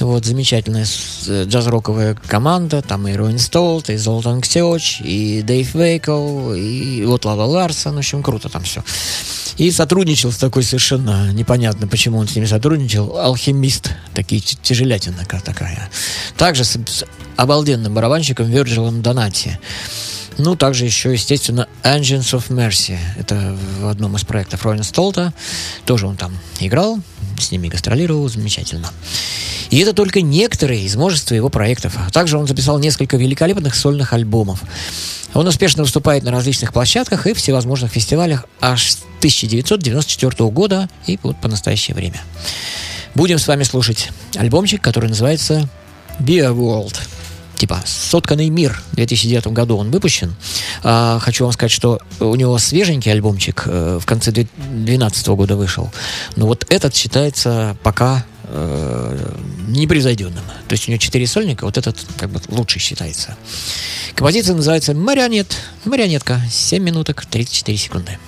Вот 0.00 0.24
замечательная 0.24 0.86
э, 1.26 1.44
джаз-роковая 1.44 2.16
команда. 2.26 2.82
Там 2.82 3.06
и 3.08 3.14
Руин 3.14 3.38
Столт, 3.38 3.90
и 3.90 3.96
Золтан 3.96 4.40
Ксеоч, 4.40 5.00
и 5.00 5.42
Дэйв 5.42 5.74
Вейкл, 5.74 6.52
и 6.52 7.04
вот 7.04 7.24
Лава 7.24 7.44
Ларсон. 7.44 7.94
В 7.96 7.98
общем, 7.98 8.22
круто 8.22 8.48
там 8.48 8.62
все. 8.62 8.82
И 9.56 9.70
сотрудничал 9.70 10.32
с 10.32 10.36
такой 10.36 10.62
совершенно 10.62 11.32
непонятно, 11.32 11.86
почему 11.86 12.18
он 12.18 12.28
с 12.28 12.34
ними 12.36 12.44
сотрудничал, 12.44 13.16
алхимист, 13.18 13.90
такие 14.14 14.40
тяжелятина 14.40 15.24
ка- 15.24 15.40
такая. 15.40 15.88
Также 16.36 16.64
обалденным 17.36 17.94
барабанщиком 17.94 18.46
Вирджилом 18.46 19.02
Донати. 19.02 19.58
Ну, 20.38 20.54
также 20.54 20.84
еще, 20.84 21.12
естественно, 21.12 21.66
Engines 21.82 22.34
of 22.34 22.48
Mercy. 22.48 22.98
Это 23.16 23.56
в 23.80 23.88
одном 23.88 24.16
из 24.16 24.24
проектов 24.24 24.64
Роллин 24.64 24.82
Столта. 24.82 25.32
Тоже 25.86 26.06
он 26.06 26.16
там 26.16 26.36
играл, 26.60 26.98
с 27.38 27.50
ними 27.50 27.68
гастролировал, 27.68 28.28
замечательно. 28.28 28.90
И 29.70 29.78
это 29.78 29.92
только 29.94 30.20
некоторые 30.20 30.82
из 30.82 30.94
множества 30.94 31.34
его 31.34 31.48
проектов. 31.48 31.96
Также 32.12 32.38
он 32.38 32.46
записал 32.46 32.78
несколько 32.78 33.16
великолепных 33.16 33.74
сольных 33.74 34.12
альбомов. 34.12 34.62
Он 35.32 35.46
успешно 35.46 35.82
выступает 35.82 36.22
на 36.22 36.30
различных 36.30 36.72
площадках 36.72 37.26
и 37.26 37.34
всевозможных 37.34 37.92
фестивалях 37.92 38.44
аж 38.60 38.90
с 38.92 38.98
1994 39.18 40.50
года 40.50 40.88
и 41.06 41.18
вот 41.22 41.40
по 41.40 41.48
настоящее 41.48 41.94
время. 41.94 42.20
Будем 43.14 43.38
с 43.38 43.48
вами 43.48 43.62
слушать 43.62 44.10
альбомчик, 44.36 44.80
который 44.82 45.08
называется 45.08 45.68
Beer 46.20 46.54
World. 46.54 46.96
Типа 47.56 47.82
«Сотканный 47.86 48.50
мир» 48.50 48.82
в 48.92 48.96
2009 48.96 49.48
году 49.48 49.78
он 49.78 49.90
выпущен. 49.90 50.34
А, 50.82 51.18
хочу 51.20 51.44
вам 51.44 51.52
сказать, 51.52 51.72
что 51.72 52.00
у 52.20 52.34
него 52.34 52.58
свеженький 52.58 53.10
альбомчик 53.10 53.62
э, 53.66 53.98
в 54.00 54.04
конце 54.04 54.30
2012 54.30 55.28
года 55.28 55.56
вышел. 55.56 55.90
Но 56.36 56.46
вот 56.46 56.66
этот 56.68 56.94
считается 56.94 57.76
пока 57.82 58.26
э, 58.44 59.34
непревзойденным. 59.68 60.44
То 60.68 60.72
есть 60.72 60.86
у 60.86 60.90
него 60.90 60.98
четыре 60.98 61.26
сольника, 61.26 61.64
вот 61.64 61.78
этот 61.78 61.96
как 62.18 62.30
бы 62.30 62.40
лучший 62.48 62.80
считается. 62.80 63.36
Композиция 64.14 64.54
называется 64.54 64.94
«Марионет». 64.94 65.56
Марионетка. 65.84 66.40
7 66.50 66.82
минуток 66.82 67.24
34 67.24 67.78
секунды. 67.78 68.18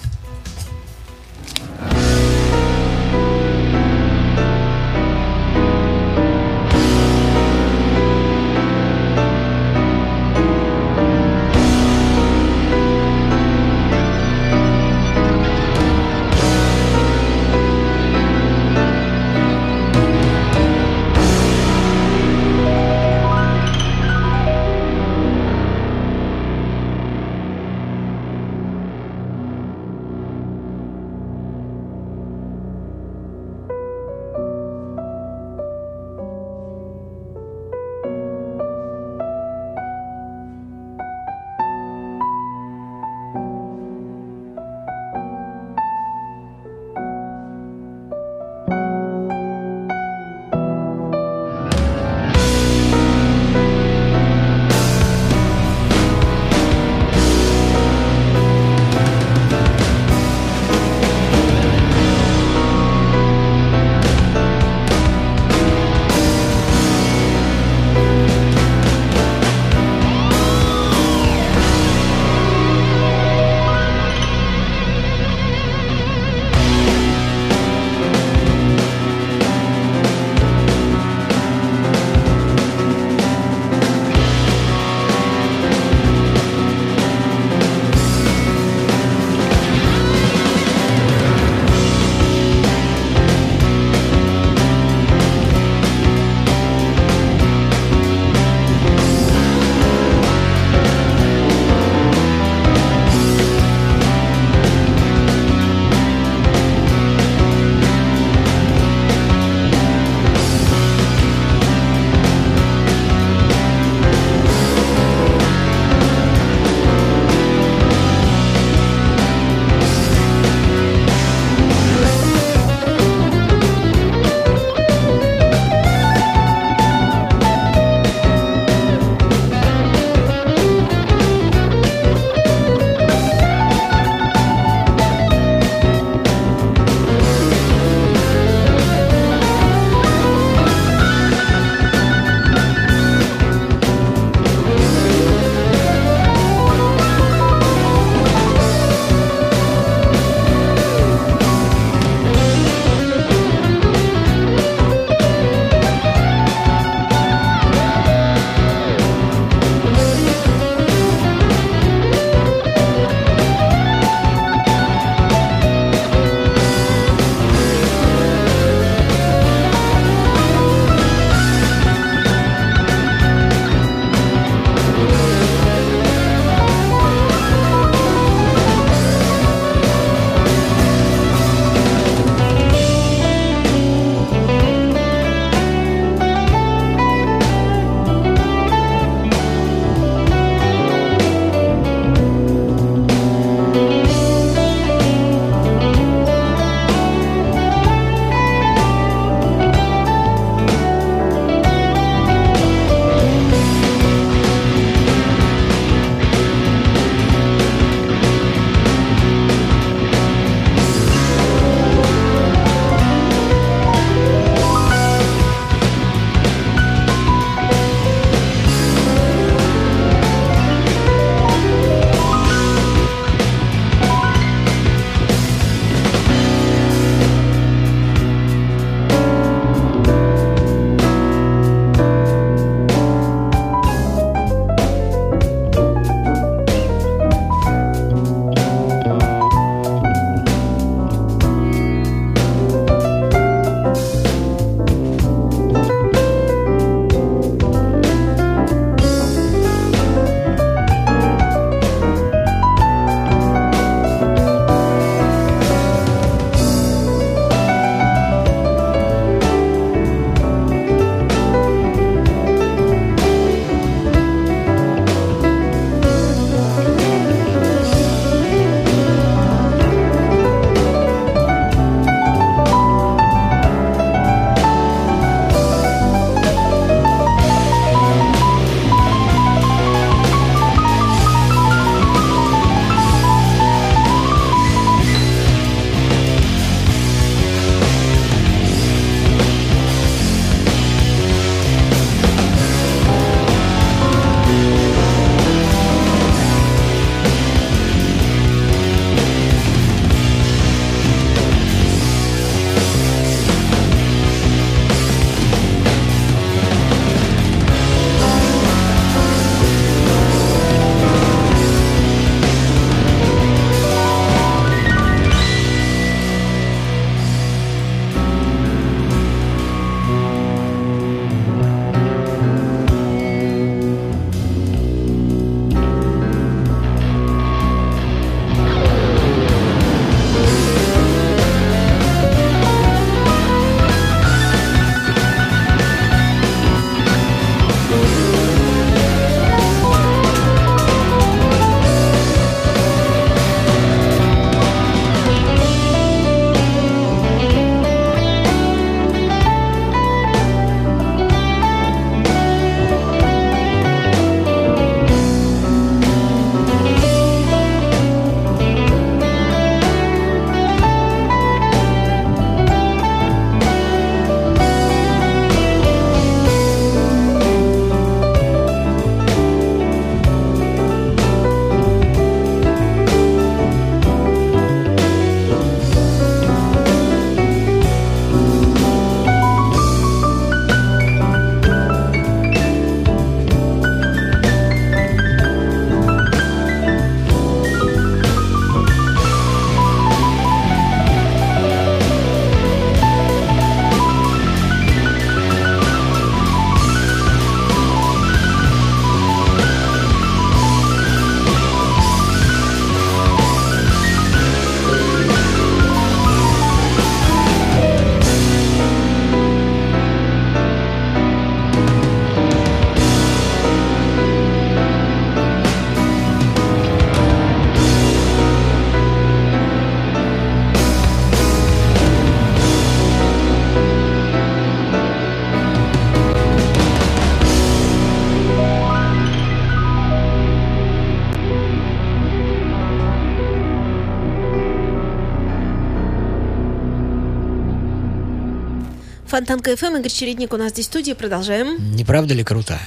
Фонтанка 439.28 439.76
ФМ, 439.76 439.96
Игорь 439.96 440.10
Чередник 440.10 440.54
у 440.54 440.56
нас 440.56 440.72
здесь 440.72 440.86
в 440.86 440.88
студии. 440.88 441.12
Продолжаем. 441.12 441.94
Не 441.94 442.02
правда 442.02 442.32
ли 442.32 442.42
круто, 442.42 442.78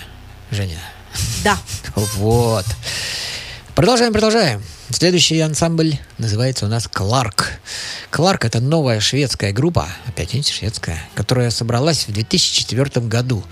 Женя? 0.49 0.79
Да. 1.43 1.57
Вот. 2.15 2.65
Продолжаем, 3.81 4.13
продолжаем. 4.13 4.61
Следующий 4.91 5.39
ансамбль 5.39 5.95
называется 6.19 6.67
у 6.67 6.69
нас 6.69 6.87
Кларк. 6.87 7.53
Кларк 8.11 8.45
это 8.45 8.59
новая 8.59 8.99
шведская 8.99 9.53
группа, 9.53 9.87
опять 10.05 10.35
видите, 10.35 10.53
шведская, 10.53 11.01
которая 11.15 11.49
собралась 11.49 12.07
в 12.07 12.13
2004 12.13 13.07
году. 13.07 13.43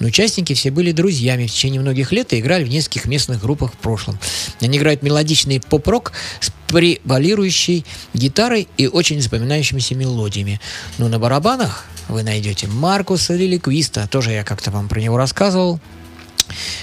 Но 0.00 0.08
участники 0.08 0.54
все 0.54 0.72
были 0.72 0.90
друзьями 0.90 1.46
в 1.46 1.52
течение 1.52 1.80
многих 1.80 2.10
лет 2.10 2.32
и 2.32 2.40
играли 2.40 2.64
в 2.64 2.68
нескольких 2.68 3.04
местных 3.04 3.40
группах 3.40 3.74
в 3.74 3.76
прошлом. 3.76 4.18
Они 4.60 4.76
играют 4.76 5.04
мелодичный 5.04 5.60
поп-рок 5.60 6.10
с 6.40 6.50
превалирующей 6.66 7.86
гитарой 8.12 8.66
и 8.76 8.88
очень 8.88 9.22
запоминающимися 9.22 9.94
мелодиями. 9.94 10.60
Но 10.98 11.06
на 11.06 11.20
барабанах 11.20 11.86
вы 12.08 12.24
найдете 12.24 12.66
Маркуса 12.66 13.36
Лиликвиста, 13.36 14.08
тоже 14.08 14.32
я 14.32 14.42
как-то 14.42 14.72
вам 14.72 14.88
про 14.88 14.98
него 14.98 15.16
рассказывал. 15.16 15.78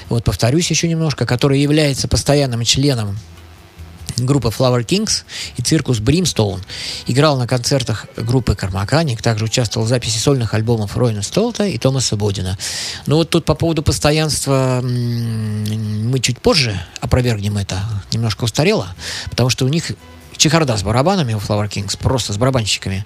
Вот 0.10 0.24
повторюсь 0.24 0.70
еще 0.70 0.88
немножко, 0.88 1.26
который 1.26 1.60
является 1.60 2.08
постоянным 2.08 2.64
членом 2.64 3.18
группы 4.18 4.50
Flower 4.50 4.86
Kings 4.86 5.24
и 5.58 5.62
циркус 5.62 6.00
Brimstone. 6.00 6.62
Играл 7.08 7.38
на 7.38 7.48
концертах 7.48 8.08
группы 8.16 8.56
Кармаканик, 8.56 9.22
также 9.22 9.46
участвовал 9.46 9.86
в 9.86 9.90
записи 9.90 10.18
сольных 10.18 10.54
альбомов 10.54 10.96
Ройна 10.98 11.22
Столта 11.22 11.66
и 11.66 11.78
Томаса 11.78 12.16
Бодина. 12.16 12.58
Но 13.06 13.18
вот 13.18 13.30
тут 13.30 13.46
по 13.46 13.56
поводу 13.56 13.84
постоянства 13.84 14.82
мы 14.84 16.20
чуть 16.20 16.40
позже 16.40 16.80
опровергнем 17.02 17.58
это. 17.58 17.82
Немножко 18.12 18.44
устарело, 18.44 18.94
потому 19.30 19.50
что 19.50 19.66
у 19.66 19.70
них 19.70 19.92
чехарда 20.44 20.76
с 20.76 20.84
барабанами 20.84 21.34
у 21.34 21.38
Flower 21.38 21.70
Kings, 21.70 21.98
просто 21.98 22.34
с 22.34 22.38
барабанщиками. 22.38 23.06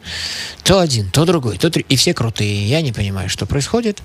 То 0.63 0.79
один, 0.79 1.11
то 1.11 1.23
другой, 1.23 1.59
то 1.59 1.69
три. 1.69 1.85
И 1.87 1.95
все 1.95 2.15
крутые. 2.15 2.67
Я 2.67 2.81
не 2.81 2.91
понимаю, 2.91 3.29
что 3.29 3.45
происходит. 3.45 4.01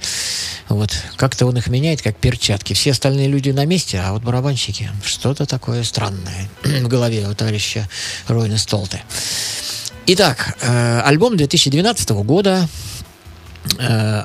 Вот. 0.69 0.95
Как-то 1.17 1.47
он 1.47 1.57
их 1.57 1.69
меняет, 1.69 2.03
как 2.03 2.19
перчатки. 2.19 2.75
Все 2.75 2.91
остальные 2.91 3.29
люди 3.29 3.49
на 3.49 3.65
месте, 3.65 4.01
а 4.01 4.13
вот 4.13 4.23
барабанщики, 4.23 4.91
что-то 5.03 5.47
такое 5.47 5.83
странное 5.83 6.51
в 6.63 6.89
голове 6.89 7.27
у 7.27 7.35
товарища 7.35 7.89
Ройна 8.29 8.59
Столте. 8.59 9.03
Итак, 10.09 10.59
э, 10.61 11.01
альбом 11.01 11.39
2012 11.39 12.11
года. 12.11 12.69
Э, 13.79 14.25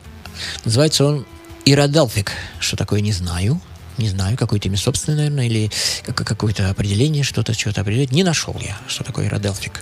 называется 0.66 1.06
он 1.06 1.26
«Ираделфик». 1.64 2.34
Что 2.60 2.76
такое, 2.76 3.00
не 3.00 3.14
знаю. 3.14 3.62
Не 3.98 4.10
знаю, 4.10 4.38
какое-то 4.38 4.68
имя 4.68 4.78
собственное, 4.78 5.18
наверное, 5.18 5.46
или 5.48 5.72
как- 6.06 6.28
какое-то 6.28 6.70
определение, 6.70 7.24
что-то, 7.24 7.54
что-то 7.54 7.82
определять. 7.82 8.12
Не 8.12 8.24
нашел 8.24 8.56
я, 8.62 8.78
что 8.88 9.04
такое 9.04 9.28
«Ираделфик». 9.28 9.82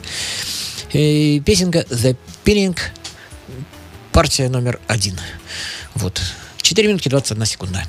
Э, 0.93 1.39
песенка 1.39 1.79
«The 1.89 2.15
Pinning», 2.45 2.77
партия 4.11 4.47
номер 4.49 4.79
один. 4.87 5.19
Вот. 5.95 6.21
4 6.61 6.87
минутки 6.87 7.09
21 7.09 7.45
секунда. 7.45 7.83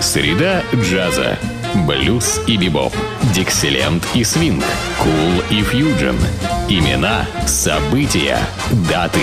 Среда 0.00 0.62
джаза. 0.74 1.38
Блюз 1.86 2.40
и 2.46 2.56
бибоп. 2.56 2.94
Диксиленд 3.34 4.06
и 4.14 4.24
свинг. 4.24 4.64
Кул 4.98 5.42
и 5.50 5.62
фьюджен. 5.62 6.16
Имена, 6.68 7.26
события, 7.46 8.38
даты. 8.88 9.20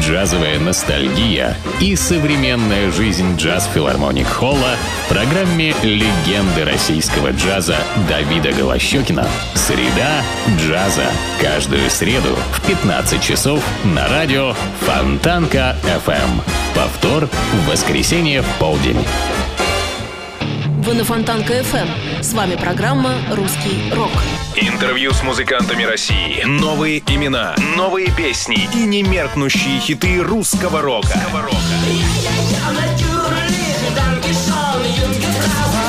Джазовая 0.00 0.58
ностальгия 0.58 1.56
и 1.80 1.96
современная 1.96 2.90
жизнь 2.90 3.36
джаз-филармоник 3.36 4.26
Холла 4.26 4.76
в 5.04 5.08
программе 5.08 5.74
«Легенды 5.82 6.64
российского 6.64 7.30
джаза» 7.30 7.76
Давида 8.08 8.52
Голощекина 8.52 9.26
«Среда 9.54 10.22
джаза». 10.58 11.06
Каждую 11.40 11.90
среду 11.90 12.36
в 12.52 12.66
15 12.66 13.22
часов 13.22 13.64
на 13.84 14.08
радио 14.08 14.54
Фонтанка 14.80 15.76
FM. 16.04 16.42
Повтор 16.74 17.26
в 17.26 17.70
воскресенье 17.70 18.42
в 18.42 18.48
полдень. 18.58 18.98
Вы 20.78 20.94
на 20.94 21.04
Фонтанка 21.04 21.64
ФМ. 21.64 22.15
С 22.26 22.32
вами 22.32 22.56
программа 22.56 23.14
«Русский 23.30 23.88
рок». 23.94 24.10
Интервью 24.56 25.12
с 25.12 25.22
музыкантами 25.22 25.84
России. 25.84 26.42
Новые 26.44 26.98
имена, 27.06 27.54
новые 27.76 28.10
песни 28.10 28.68
и 28.74 28.84
немеркнущие 28.84 29.78
хиты 29.78 30.20
русского 30.24 30.82
рока. 30.82 31.16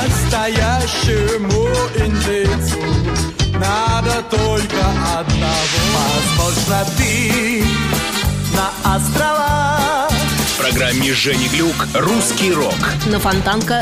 Настоящему 0.05 1.69
индейцу 2.05 2.83
надо 3.53 4.21
только 4.29 4.85
одного. 5.17 5.57
Возможно, 6.37 6.85
ты 6.97 7.63
на 8.53 8.95
острова 8.95 10.07
В 10.09 10.57
программе 10.59 11.15
Жени 11.15 11.47
Глюк 11.47 11.87
«Русский 11.95 12.53
рок». 12.53 12.77
На 13.07 13.19
Фонтанка 13.19 13.81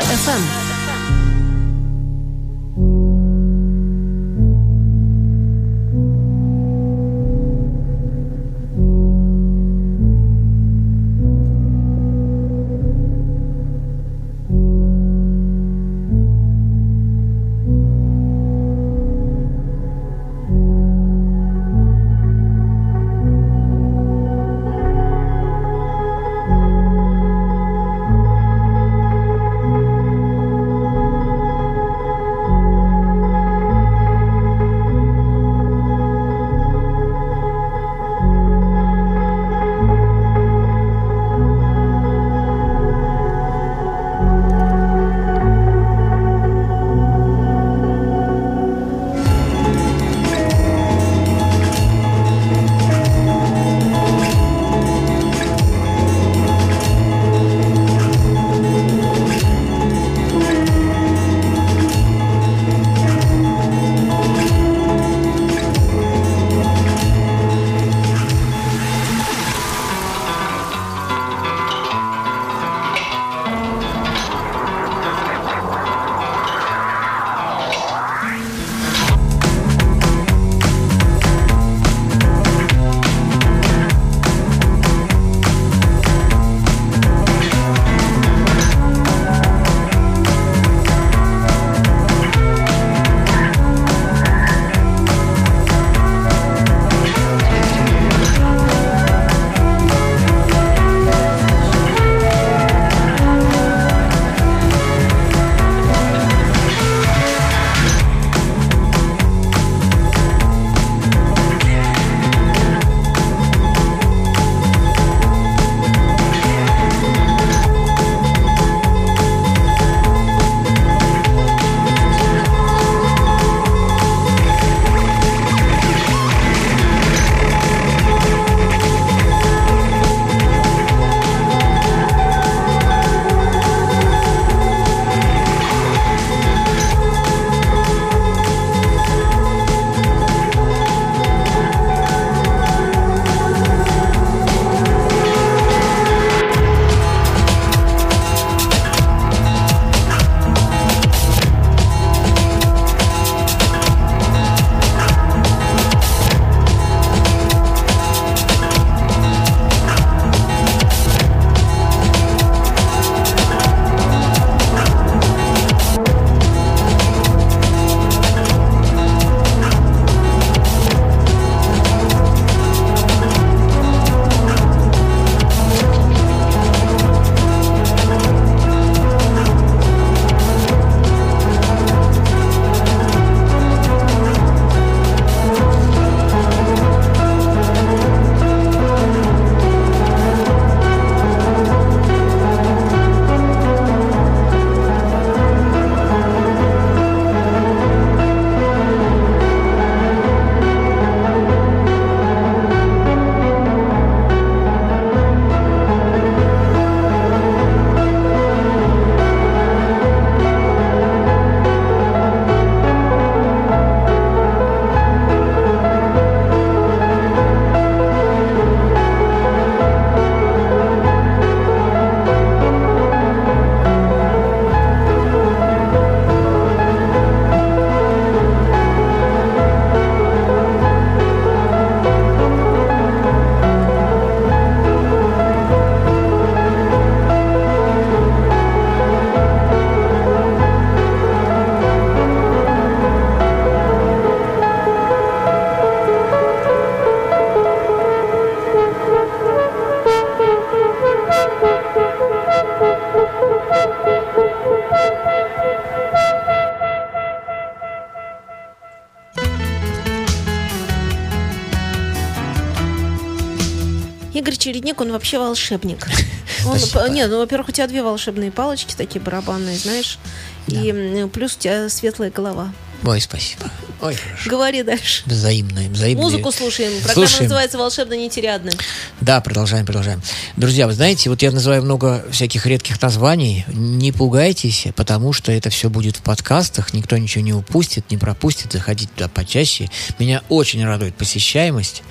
чередник, 264.66 265.00
он 265.00 265.12
вообще 265.12 265.38
волшебник. 265.38 266.06
Он, 266.66 266.78
Спасибо. 266.78 267.00
п- 267.04 267.10
не, 267.10 267.26
ну, 267.28 267.38
во-первых, 267.38 267.68
у 267.68 267.72
тебя 267.72 267.86
две 267.86 268.02
волшебные 268.02 268.50
палочки 268.50 268.94
такие 268.96 269.20
барабанные, 269.20 269.78
знаешь. 269.78 270.18
И 270.66 270.90
м, 270.90 271.28
плюс 271.30 271.54
у 271.54 271.58
тебя 271.60 271.88
светлая 271.88 272.30
голова. 272.30 272.72
Ой, 273.04 273.20
спасибо. 273.20 273.70
Ой, 274.00 274.14
хорошо. 274.16 274.50
Говори 274.50 274.82
дальше. 274.82 275.22
Взаимное, 275.26 275.88
взаимное. 275.90 276.24
Музыку 276.24 276.50
слушаем. 276.50 276.90
Программа 277.02 277.26
Слушаем. 277.28 277.44
называется 277.44 277.78
«Волшебно 277.78 278.14
нетерядно». 278.14 278.72
Да, 279.20 279.40
продолжаем, 279.40 279.86
продолжаем. 279.86 280.20
Друзья, 280.56 280.86
вы 280.86 280.94
знаете, 280.94 281.28
вот 281.28 281.42
я 281.42 281.50
называю 281.52 281.82
много 281.82 282.24
всяких 282.30 282.64
редких 282.64 283.02
названий. 283.02 283.66
Не 283.68 284.10
пугайтесь, 284.10 284.86
потому 284.96 285.34
что 285.34 285.52
это 285.52 285.68
все 285.68 285.90
будет 285.90 286.16
в 286.16 286.22
подкастах. 286.22 286.94
Никто 286.94 287.18
ничего 287.18 287.44
не 287.44 287.52
упустит, 287.52 288.10
не 288.10 288.16
пропустит. 288.16 288.72
Заходите 288.72 289.10
туда 289.14 289.28
почаще. 289.28 289.90
Меня 290.18 290.42
очень 290.48 290.82
радует 290.82 291.14
посещаемость 291.14 292.02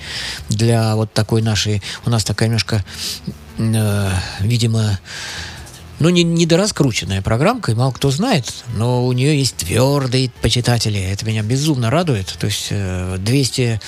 для 0.48 0.94
вот 0.94 1.12
такой 1.12 1.42
нашей... 1.42 1.82
У 2.04 2.10
нас 2.10 2.22
такая 2.22 2.48
немножко, 2.48 2.84
э, 3.58 4.10
видимо, 4.38 5.00
ну, 5.98 6.10
не, 6.10 6.24
недораскрученная 6.24 7.22
программка, 7.22 7.72
и 7.72 7.74
мало 7.74 7.92
кто 7.92 8.10
знает, 8.10 8.64
но 8.74 9.06
у 9.06 9.12
нее 9.12 9.38
есть 9.38 9.56
твердые 9.56 10.30
почитатели. 10.42 11.00
Это 11.00 11.24
меня 11.24 11.42
безумно 11.42 11.90
радует. 11.90 12.36
То 12.38 12.46
есть 12.46 12.68
э, 12.70 13.16
200 13.18 13.80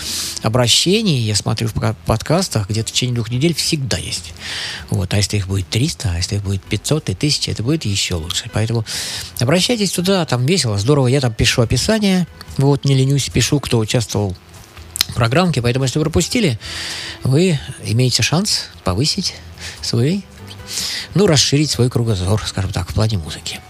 обращений, 0.43 1.21
я 1.21 1.35
смотрю 1.35 1.69
в 1.69 1.95
подкастах, 2.07 2.71
где-то 2.71 2.89
в 2.89 2.93
течение 2.93 3.15
двух 3.15 3.31
недель 3.31 3.55
всегда 3.55 3.99
есть. 3.99 4.33
Вот. 4.91 5.13
А 5.13 5.19
если 5.19 5.37
их 5.37 5.49
будет 5.49 5.69
300, 5.69 6.13
а 6.13 6.17
если 6.17 6.37
их 6.37 6.43
будет 6.43 6.63
500 6.63 7.11
и 7.11 7.13
1000, 7.13 7.51
это 7.51 7.63
будет 7.63 7.85
еще 7.85 8.15
лучше. 8.15 8.51
Поэтому 8.53 8.85
обращайтесь 9.39 9.93
туда, 9.93 10.25
там 10.25 10.47
весело, 10.47 10.79
здорово. 10.79 11.09
Я 11.09 11.21
там 11.21 11.35
пишу 11.35 11.63
описание, 11.63 12.27
вот, 12.57 12.85
не 12.85 12.95
ленюсь, 12.95 13.29
пишу, 13.29 13.61
кто 13.61 13.79
участвовал 13.79 14.35
в 15.09 15.15
программке. 15.15 15.61
Поэтому, 15.61 15.85
если 15.85 15.99
вы 15.99 16.05
пропустили, 16.05 16.59
вы 17.23 17.59
имеете 17.85 18.23
шанс 18.23 18.65
повысить 18.85 19.35
свой 19.83 20.25
ну, 21.15 21.27
расширить 21.27 21.71
свой 21.71 21.91
кругозор, 21.91 22.43
скажем 22.47 22.73
так, 22.73 22.91
в 22.91 22.95
плане 22.95 23.19
музыки. 23.19 23.61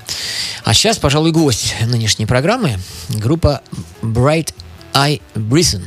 А 0.65 0.75
сейчас, 0.75 0.99
пожалуй, 0.99 1.33
гость 1.33 1.75
нынешней 1.87 2.27
программы– 2.27 2.79
группа 3.09 3.63
Bright 4.03 4.55
Eye 4.93 5.21
Brisson, 5.35 5.85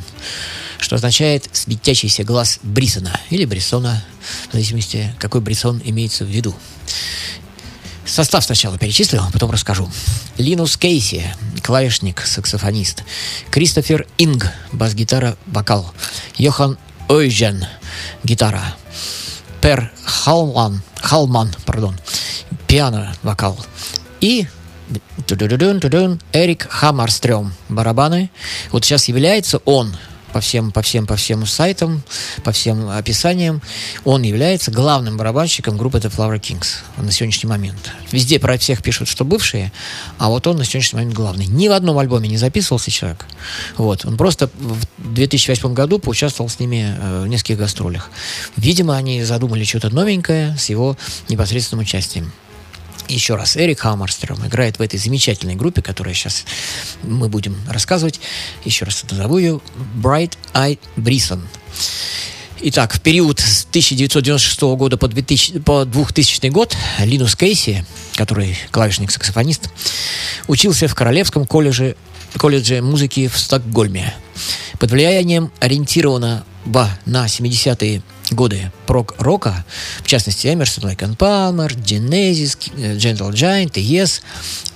что 0.80 0.96
означает 0.96 1.50
«светящийся 1.52 2.24
глаз 2.24 2.60
Брисона» 2.64 3.20
или 3.30 3.46
Бриссона, 3.46 4.04
в 4.50 4.54
зависимости, 4.54 5.14
какой 5.20 5.42
Брисон 5.42 5.82
имеется 5.84 6.26
в 6.26 6.30
виду. 6.30 6.56
Состав 8.06 8.44
сначала 8.44 8.78
перечислю, 8.78 9.22
а 9.22 9.32
потом 9.32 9.52
расскажу. 9.52 9.90
Линус 10.38 10.76
Кейси, 10.76 11.34
клавишник, 11.64 12.22
саксофонист. 12.26 13.04
Кристофер 13.52 14.08
Инг, 14.18 14.52
бас-гитара, 14.72 15.38
вокал. 15.46 15.94
Йохан 16.38 16.78
Ойжен, 17.08 17.66
гитара. 18.24 18.76
Пер 19.62 19.92
Халман, 20.04 20.82
Халман, 21.02 21.54
пардон, 21.66 21.96
пиано, 22.68 23.14
вокал. 23.22 23.58
И 24.20 24.48
Эрик 26.34 26.68
Хаммерстрём, 26.70 27.54
барабаны. 27.70 28.32
Вот 28.72 28.84
сейчас 28.84 29.08
является 29.08 29.60
он 29.66 29.96
по 30.32 30.42
всем, 30.42 30.72
по 30.72 30.82
всем, 30.82 31.06
по 31.06 31.16
всем 31.16 31.46
сайтам, 31.46 32.02
по 32.44 32.52
всем 32.52 32.90
описаниям, 32.90 33.62
он 34.06 34.24
является 34.24 34.72
главным 34.72 35.18
барабанщиком 35.18 35.78
группы 35.78 35.98
The 35.98 36.14
Flower 36.16 36.40
Kings 36.40 36.80
на 36.98 37.12
сегодняшний 37.12 37.50
момент. 37.50 37.92
Везде 38.12 38.40
про 38.40 38.58
всех 38.58 38.82
пишут, 38.82 39.08
что 39.08 39.26
бывшие, 39.26 39.72
а 40.18 40.30
вот 40.30 40.48
он 40.48 40.58
на 40.58 40.66
сегодняшний 40.66 40.98
момент 40.98 41.16
главный. 41.16 41.46
Ни 41.48 41.68
в 41.68 41.72
одном 41.72 41.98
альбоме 41.98 42.30
не 42.30 42.38
записывался 42.38 42.92
человек. 42.92 43.26
Вот. 43.78 44.06
Он 44.06 44.18
просто 44.18 44.50
в 44.58 45.14
2008 45.14 45.74
году 45.74 46.00
поучаствовал 46.00 46.50
с 46.50 46.60
ними 46.60 46.96
э, 46.98 47.24
в 47.24 47.28
нескольких 47.28 47.58
гастролях. 47.58 48.10
Видимо, 48.58 48.96
они 48.96 49.24
задумали 49.24 49.64
что-то 49.64 49.90
новенькое 49.90 50.56
с 50.58 50.70
его 50.70 50.98
непосредственным 51.30 51.84
участием. 51.84 52.32
Еще 53.12 53.36
раз, 53.36 53.58
Эрик 53.58 53.82
Хаммерстром 53.82 54.48
играет 54.48 54.80
в 54.80 54.82
этой 54.82 54.98
замечательной 54.98 55.56
группе, 55.56 55.82
которая 55.82 56.14
сейчас 56.14 56.46
мы 57.04 57.28
будем 57.28 57.58
рассказывать. 57.68 58.22
Еще 58.64 58.86
раз 58.86 59.04
назову 59.12 59.38
ее 59.38 59.60
Bright 60.02 60.38
Eye 60.54 60.80
Brisson. 60.96 61.42
Итак, 62.62 62.94
в 62.94 63.02
период 63.02 63.42
с 63.42 63.66
1996 63.66 64.62
года 64.62 64.96
по, 64.96 65.10
2000, 65.10 65.60
по 65.60 65.84
2000 65.84 66.48
год 66.48 66.78
Линус 67.00 67.36
Кейси, 67.36 67.86
который 68.16 68.58
клавишник-саксофонист, 68.72 69.70
учился 70.48 70.88
в 70.88 70.96
Королевском 70.96 71.46
колледже, 71.46 71.98
колледже 72.38 72.82
музыки 72.82 73.28
в 73.28 73.38
Стокгольме. 73.38 74.14
Под 74.80 74.90
влиянием 74.90 75.52
ориентированного 75.60 76.46
на 77.06 77.26
70-е 77.26 78.04
годы 78.34 78.72
прок-рока, 78.86 79.66
в 80.04 80.08
частности, 80.08 80.48
Эмерсон, 80.48 80.86
Лайк 80.86 81.04
Палмер, 81.18 81.74
Genesis, 81.74 82.58
Gentle 82.98 83.32
Giant 83.32 83.74
и 83.76 83.96
Yes, 83.96 84.22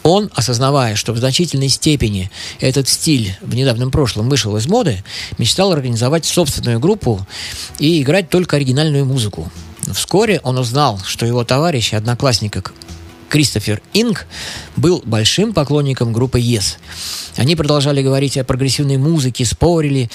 он, 0.03 0.29
осознавая, 0.35 0.95
что 0.95 1.13
в 1.13 1.17
значительной 1.17 1.69
степени 1.69 2.31
этот 2.59 2.87
стиль 2.87 3.35
в 3.41 3.55
недавнем 3.55 3.91
прошлом 3.91 4.29
вышел 4.29 4.55
из 4.57 4.67
моды, 4.67 5.03
мечтал 5.37 5.71
организовать 5.71 6.25
собственную 6.25 6.79
группу 6.79 7.25
и 7.79 8.01
играть 8.01 8.29
только 8.29 8.57
оригинальную 8.57 9.05
музыку. 9.05 9.51
Вскоре 9.93 10.39
он 10.43 10.57
узнал, 10.57 10.99
что 11.05 11.25
его 11.25 11.43
товарищ 11.43 11.93
и 11.93 11.95
одноклассник 11.95 12.73
Кристофер 13.29 13.81
Инг 13.93 14.27
был 14.75 15.01
большим 15.05 15.53
поклонником 15.53 16.13
группы 16.13 16.39
Yes. 16.39 16.77
Они 17.35 17.55
продолжали 17.55 18.01
говорить 18.01 18.37
о 18.37 18.43
прогрессивной 18.43 18.97
музыке, 18.97 19.45
спорили. 19.45 20.09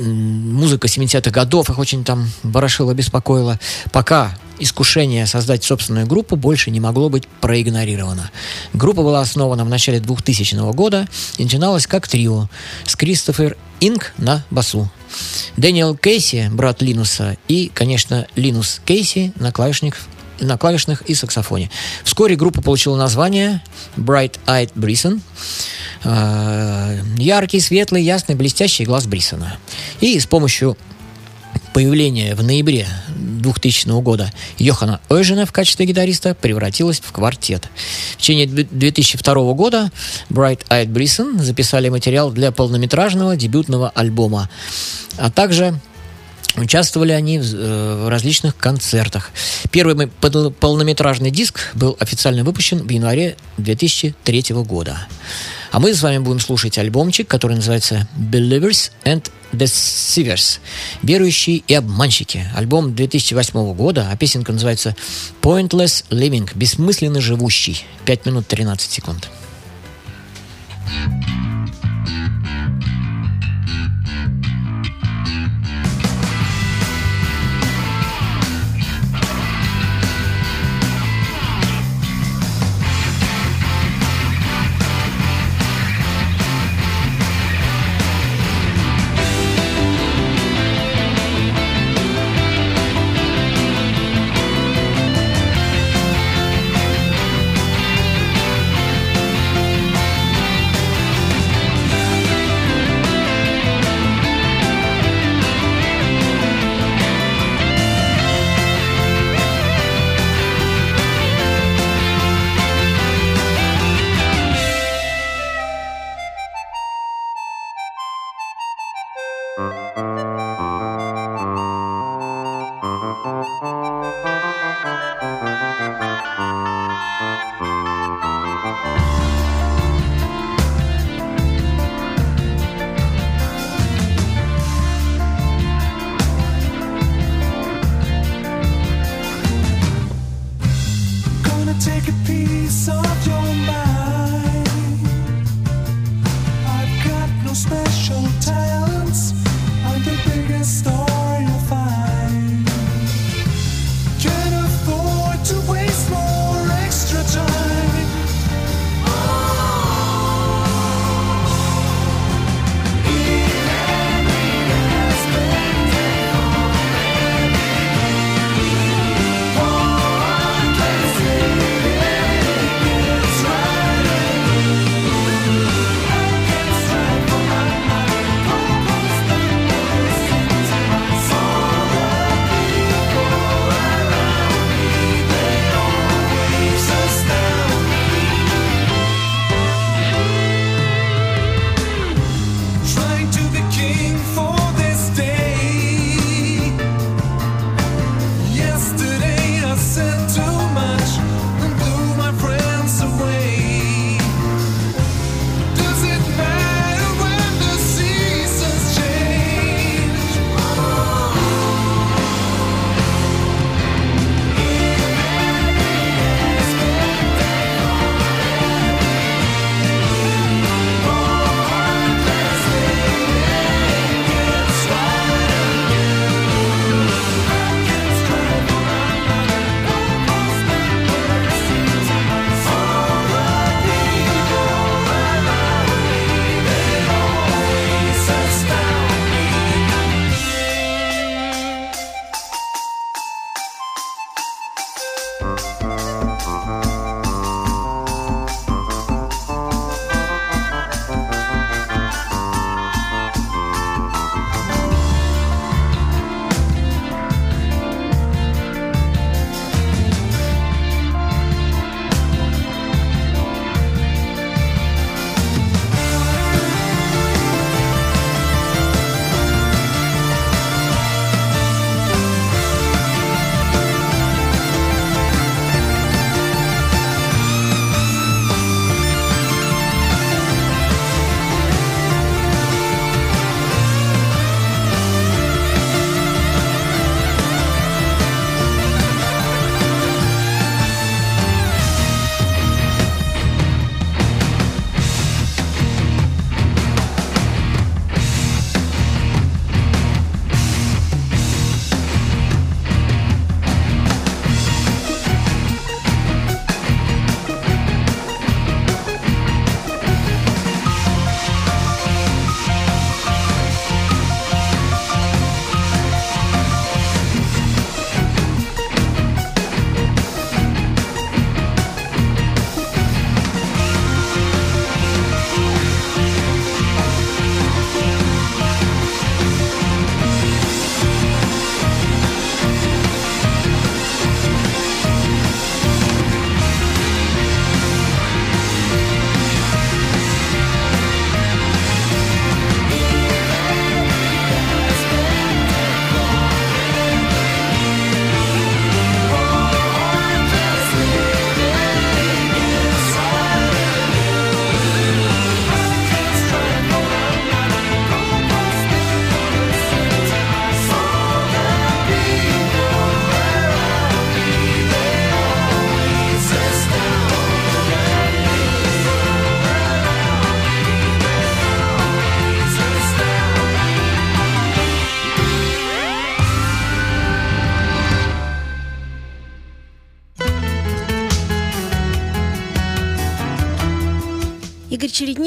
Музыка 0.00 0.88
70-х 0.88 1.30
годов 1.30 1.68
их 1.68 1.78
очень 1.78 2.04
там 2.04 2.28
ворошила, 2.42 2.94
беспокоила. 2.94 3.58
Пока 3.92 4.34
искушение 4.58 5.26
создать 5.26 5.64
собственную 5.64 6.06
группу 6.06 6.36
больше 6.36 6.70
не 6.70 6.80
могло 6.80 7.08
быть 7.08 7.26
проигнорировано. 7.40 8.30
Группа 8.72 9.02
была 9.02 9.20
основана 9.20 9.64
в 9.64 9.68
начале 9.68 10.00
2000 10.00 10.72
года 10.72 11.06
и 11.36 11.44
начиналась 11.44 11.86
как 11.86 12.08
трио 12.08 12.48
с 12.84 12.96
Кристофер 12.96 13.56
Инг 13.80 14.14
на 14.18 14.44
басу. 14.50 14.90
Дэниел 15.56 15.96
Кейси, 15.96 16.48
брат 16.52 16.80
Линуса, 16.80 17.36
и, 17.48 17.70
конечно, 17.74 18.26
Линус 18.36 18.80
Кейси 18.84 19.32
на 19.36 19.52
клавишник 19.52 19.98
на 20.42 20.58
клавишных 20.58 21.02
и 21.02 21.14
саксофоне. 21.14 21.70
Вскоре 22.04 22.36
группа 22.36 22.60
получила 22.62 22.96
название 22.96 23.62
Bright 23.96 24.38
Eyed 24.46 24.72
Brisson. 24.74 25.20
Э, 26.04 27.00
Яркий, 27.16 27.60
светлый, 27.60 28.02
ясный, 28.02 28.34
блестящий 28.34 28.84
глаз 28.84 29.06
Брисона. 29.06 29.56
И 30.00 30.18
с 30.18 30.26
помощью 30.26 30.76
появления 31.72 32.34
в 32.34 32.42
ноябре 32.42 32.86
2000 33.16 34.00
года 34.02 34.30
Йохана 34.58 35.00
Ойжена 35.08 35.46
в 35.46 35.52
качестве 35.52 35.86
гитариста 35.86 36.34
превратилась 36.34 37.00
в 37.00 37.12
квартет. 37.12 37.68
В 38.12 38.16
течение 38.18 38.46
две- 38.46 38.64
2002 38.64 39.54
года 39.54 39.90
Bright 40.28 40.66
Eyed 40.68 40.88
Brisson 40.92 41.42
записали 41.42 41.88
материал 41.88 42.30
для 42.30 42.52
полнометражного 42.52 43.36
дебютного 43.36 43.90
альбома, 43.90 44.50
а 45.16 45.30
также 45.30 45.78
Участвовали 46.56 47.12
они 47.12 47.38
в, 47.38 47.54
э, 47.54 48.04
в 48.04 48.08
различных 48.08 48.56
концертах. 48.56 49.30
Первый 49.70 50.08
полнометражный 50.08 51.30
диск 51.30 51.70
был 51.74 51.96
официально 51.98 52.44
выпущен 52.44 52.86
в 52.86 52.90
январе 52.90 53.36
2003 53.56 54.62
года. 54.64 55.06
А 55.70 55.80
мы 55.80 55.94
с 55.94 56.02
вами 56.02 56.18
будем 56.18 56.40
слушать 56.40 56.76
альбомчик, 56.76 57.26
который 57.26 57.56
называется 57.56 58.06
Believers 58.18 58.90
and 59.04 59.30
Deceivers. 59.52 60.58
Верующие 61.02 61.62
и 61.66 61.74
обманщики. 61.74 62.46
Альбом 62.54 62.94
2008 62.94 63.72
года, 63.74 64.08
а 64.10 64.16
песенка 64.16 64.52
называется 64.52 64.94
Pointless 65.40 66.04
Living. 66.10 66.50
Бессмысленно 66.54 67.22
живущий. 67.22 67.84
5 68.04 68.26
минут 68.26 68.46
13 68.46 68.90
секунд. 68.90 69.30
Believers 70.86 71.31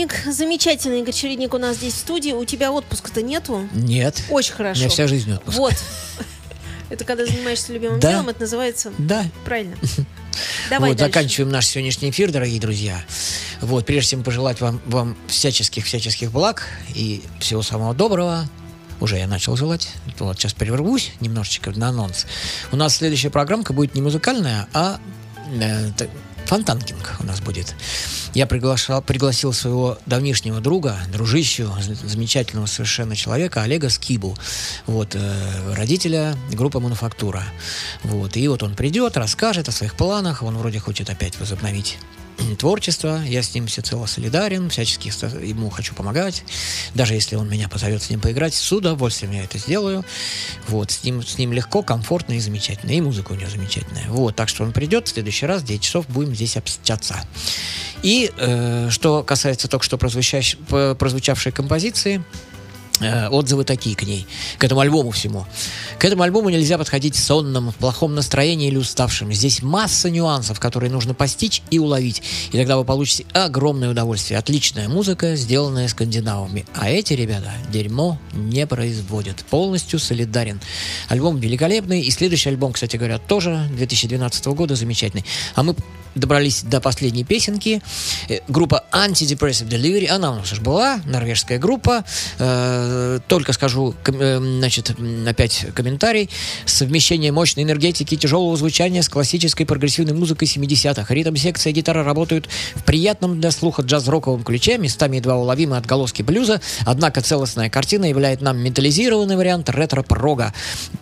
Чередник, 0.07 0.33
замечательный 0.33 0.99
Игорь 1.01 1.13
Чередник 1.13 1.53
у 1.53 1.57
нас 1.57 1.77
здесь 1.77 1.93
в 1.93 1.97
студии. 1.97 2.31
У 2.31 2.45
тебя 2.45 2.71
отпуска-то 2.71 3.21
нету? 3.21 3.67
Нет. 3.73 4.21
Очень 4.29 4.53
У 4.53 4.57
хорошо. 4.57 4.81
меня 4.81 4.89
вся 4.89 5.07
жизнь 5.07 5.31
отпуск. 5.33 5.57
Вот. 5.57 5.73
Это 6.89 7.03
когда 7.03 7.25
занимаешься 7.25 7.73
любимым 7.73 7.99
Да. 7.99 8.11
делом, 8.11 8.29
это 8.29 8.41
называется... 8.41 8.91
Да. 8.99 9.25
Правильно. 9.43 9.75
Давай 10.69 10.91
вот, 10.91 10.97
дальше. 10.97 11.13
заканчиваем 11.13 11.51
наш 11.51 11.65
сегодняшний 11.67 12.11
эфир, 12.11 12.31
дорогие 12.31 12.59
друзья. 12.59 13.03
Вот, 13.61 13.85
прежде 13.85 14.11
чем 14.11 14.23
пожелать 14.23 14.61
вам, 14.61 14.79
вам 14.85 15.17
всяческих-всяческих 15.27 16.31
благ 16.31 16.67
и 16.93 17.23
всего 17.39 17.63
самого 17.63 17.95
доброго, 17.95 18.47
уже 18.99 19.17
я 19.17 19.27
начал 19.27 19.55
желать. 19.55 19.89
Вот, 20.19 20.37
сейчас 20.37 20.53
прервусь 20.53 21.11
немножечко 21.21 21.71
на 21.71 21.89
анонс. 21.89 22.27
У 22.71 22.75
нас 22.75 22.97
следующая 22.97 23.31
программка 23.31 23.73
будет 23.73 23.95
не 23.95 24.01
музыкальная, 24.01 24.67
а 24.73 24.99
э, 25.59 25.89
Фонтанкинг 26.45 27.17
у 27.19 27.23
нас 27.23 27.41
будет. 27.41 27.75
Я 28.33 28.47
приглашал, 28.47 29.01
пригласил 29.01 29.53
своего 29.53 29.97
давнишнего 30.05 30.59
друга, 30.59 30.97
дружищу, 31.11 31.71
замечательного 32.03 32.65
совершенно 32.65 33.15
человека, 33.15 33.61
Олега 33.61 33.89
Скибу, 33.89 34.37
вот, 34.85 35.15
э, 35.15 35.73
родителя 35.73 36.35
группы 36.51 36.79
«Мануфактура». 36.79 37.43
Вот, 38.03 38.37
и 38.37 38.47
вот 38.47 38.61
он 38.61 38.75
придет, 38.75 39.17
расскажет 39.17 39.69
о 39.69 39.71
своих 39.71 39.95
планах, 39.95 40.43
он 40.43 40.57
вроде 40.57 40.79
хочет 40.79 41.09
опять 41.09 41.39
возобновить 41.39 41.97
творчество, 42.59 43.21
я 43.23 43.41
с 43.41 43.53
ним 43.53 43.67
всецело 43.67 44.05
солидарен, 44.05 44.69
всячески 44.69 45.07
ему 45.45 45.69
хочу 45.69 45.95
помогать, 45.95 46.43
даже 46.93 47.13
если 47.13 47.35
он 47.35 47.49
меня 47.49 47.69
позовет 47.69 48.03
с 48.03 48.09
ним 48.09 48.19
поиграть, 48.19 48.53
с 48.53 48.71
удовольствием 48.71 49.31
я 49.33 49.43
это 49.43 49.57
сделаю, 49.57 50.03
вот, 50.67 50.91
с 50.91 51.03
ним, 51.03 51.23
с 51.23 51.37
ним 51.37 51.53
легко, 51.53 51.81
комфортно 51.81 52.33
и 52.33 52.39
замечательно, 52.39 52.91
и 52.91 53.01
музыка 53.01 53.33
у 53.33 53.35
него 53.35 53.49
замечательная, 53.49 54.05
вот, 54.09 54.35
так 54.35 54.49
что 54.49 54.63
он 54.63 54.71
придет 54.71 55.07
в 55.07 55.11
следующий 55.11 55.45
раз, 55.45 55.61
в 55.61 55.65
9 55.65 55.81
часов 55.81 56.07
будем 56.09 56.35
здесь 56.35 56.57
общаться. 56.57 57.15
И 58.03 58.31
э, 58.37 58.89
что 58.91 59.23
касается 59.23 59.67
только 59.67 59.83
что 59.83 59.97
прозвучавшей 59.97 61.51
композиции, 61.51 62.23
отзывы 63.01 63.63
такие 63.63 63.95
к 63.95 64.03
ней, 64.03 64.25
к 64.57 64.63
этому 64.63 64.81
альбому 64.81 65.11
всему. 65.11 65.45
К 65.99 66.05
этому 66.05 66.23
альбому 66.23 66.49
нельзя 66.49 66.77
подходить 66.77 67.15
сонным, 67.15 67.71
в 67.71 67.75
плохом 67.75 68.15
настроении 68.15 68.67
или 68.67 68.77
уставшим. 68.77 69.31
Здесь 69.33 69.61
масса 69.61 70.09
нюансов, 70.09 70.59
которые 70.59 70.91
нужно 70.91 71.13
постичь 71.13 71.61
и 71.71 71.79
уловить. 71.79 72.21
И 72.51 72.57
тогда 72.57 72.77
вы 72.77 72.85
получите 72.85 73.25
огромное 73.33 73.89
удовольствие. 73.89 74.37
Отличная 74.37 74.87
музыка, 74.87 75.35
сделанная 75.35 75.87
скандинавами. 75.87 76.65
А 76.73 76.89
эти 76.89 77.13
ребята 77.13 77.51
дерьмо 77.71 78.19
не 78.33 78.65
производят. 78.67 79.43
Полностью 79.49 79.99
солидарен. 79.99 80.61
Альбом 81.09 81.39
великолепный. 81.39 82.01
И 82.01 82.11
следующий 82.11 82.49
альбом, 82.49 82.73
кстати 82.73 82.97
говоря, 82.97 83.17
тоже 83.17 83.67
2012 83.75 84.45
года 84.47 84.75
замечательный. 84.75 85.25
А 85.55 85.63
мы 85.63 85.75
добрались 86.15 86.63
до 86.63 86.81
последней 86.81 87.23
песенки. 87.23 87.81
Э, 88.29 88.39
Группа 88.47 88.85
Antidepressive 88.91 89.67
Delivery, 89.67 90.07
она 90.07 90.31
у 90.31 90.35
нас 90.35 90.51
уже 90.51 90.61
была, 90.61 90.99
норвежская 91.05 91.59
группа. 91.59 92.03
Э, 92.39 92.84
Только 93.27 93.53
скажу, 93.53 93.95
э, 94.05 94.37
значит, 94.39 94.95
опять 95.27 95.67
комментарий. 95.73 96.29
Совмещение 96.65 97.31
мощной 97.31 97.63
энергетики, 97.63 98.15
тяжелого 98.15 98.55
звучания 98.57 99.01
с 99.01 99.09
классической 99.09 99.65
прогрессивной 99.65 100.13
музыкой 100.13 100.47
70-х. 100.47 101.13
Ритм, 101.13 101.35
секция, 101.35 101.73
гитара 101.73 102.03
работают 102.03 102.47
в 102.75 102.83
приятном 102.83 103.39
для 103.39 103.51
слуха 103.51 103.81
джаз-роковом 103.81 104.43
ключе, 104.43 104.77
местами 104.77 105.17
едва 105.17 105.35
уловимы 105.35 105.77
отголоски 105.77 106.21
блюза, 106.21 106.61
однако 106.85 107.21
целостная 107.21 107.69
картина 107.69 108.05
являет 108.05 108.41
нам 108.41 108.57
металлизированный 108.57 109.35
вариант 109.35 109.69
ретро-прога. 109.69 110.53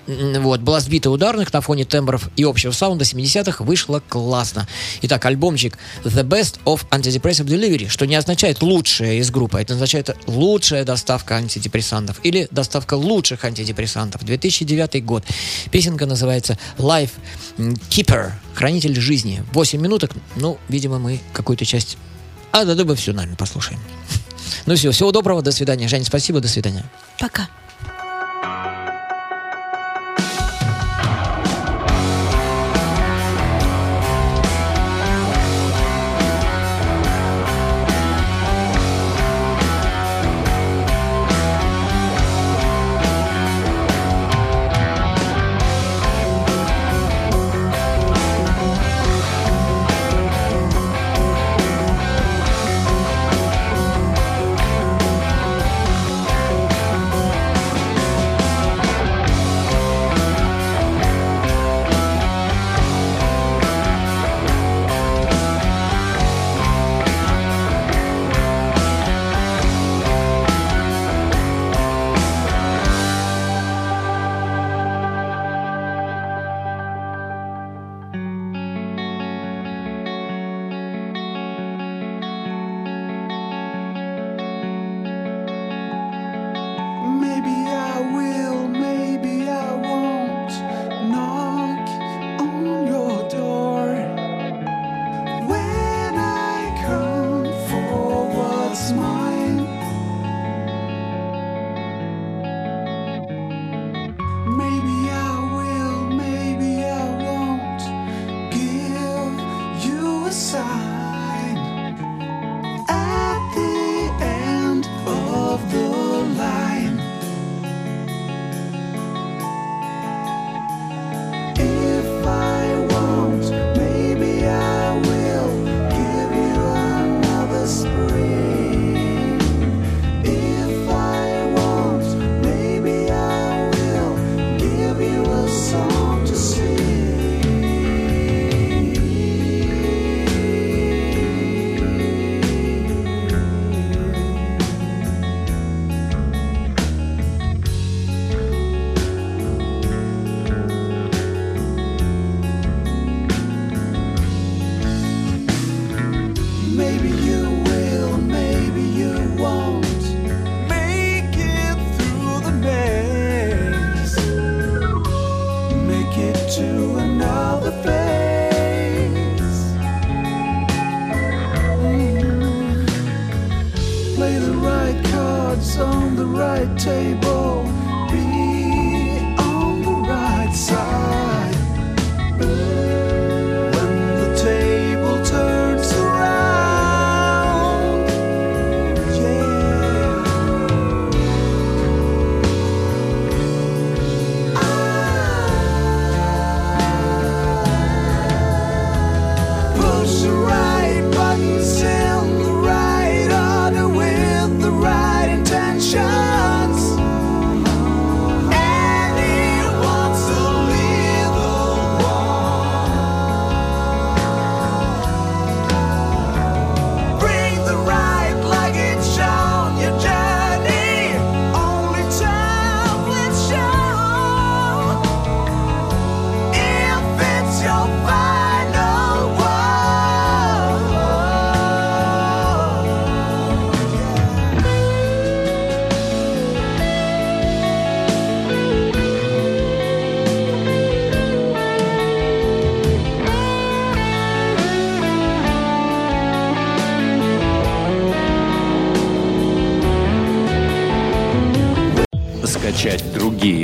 Вот, 0.08 0.62
была 0.62 0.80
сбита 0.80 1.10
ударных 1.10 1.54
на 1.54 1.62
фоне 1.62 1.86
тембров 1.86 2.30
и 2.36 2.44
общего 2.44 2.72
саунда 2.72 3.06
70-х, 3.06 3.64
вышло 3.64 4.02
классно. 4.08 4.68
Итак, 5.02 5.26
альбомчик 5.26 5.78
The 6.04 6.24
Best 6.24 6.60
of 6.66 6.82
Antidepressive 6.90 7.46
Delivery, 7.46 7.90
что 7.90 8.06
не 8.06 8.16
означает 8.16 8.62
лучшая 8.62 9.16
из 9.16 9.32
группы, 9.32 9.60
это 9.60 9.74
означает 9.74 10.16
лучшая 10.28 10.84
доставка 10.84 11.36
антидепрессантов 11.74 12.20
или 12.24 12.48
доставка 12.52 12.94
лучших 12.96 13.46
антидепрессантов. 13.46 14.24
2009 14.24 15.04
год. 15.06 15.24
Песенка 15.72 16.06
называется 16.06 16.58
Life 16.78 17.12
Keeper, 17.58 18.32
хранитель 18.54 19.00
жизни. 19.00 19.44
8 19.54 19.82
минуток, 19.82 20.12
ну, 20.36 20.58
видимо, 20.70 21.00
мы 21.00 21.20
какую-то 21.34 21.66
часть... 21.66 21.98
А, 22.52 22.66
да, 22.66 22.76
думаю, 22.76 22.96
все, 22.96 23.14
наверное, 23.14 23.38
послушаем. 23.38 23.80
Ну 24.66 24.76
все, 24.76 24.92
всего 24.92 25.12
доброго, 25.12 25.42
до 25.42 25.52
свидания. 25.52 25.88
Женя, 25.88 26.06
спасибо, 26.06 26.40
до 26.40 26.48
свидания. 26.48 26.86
Пока. 27.20 27.50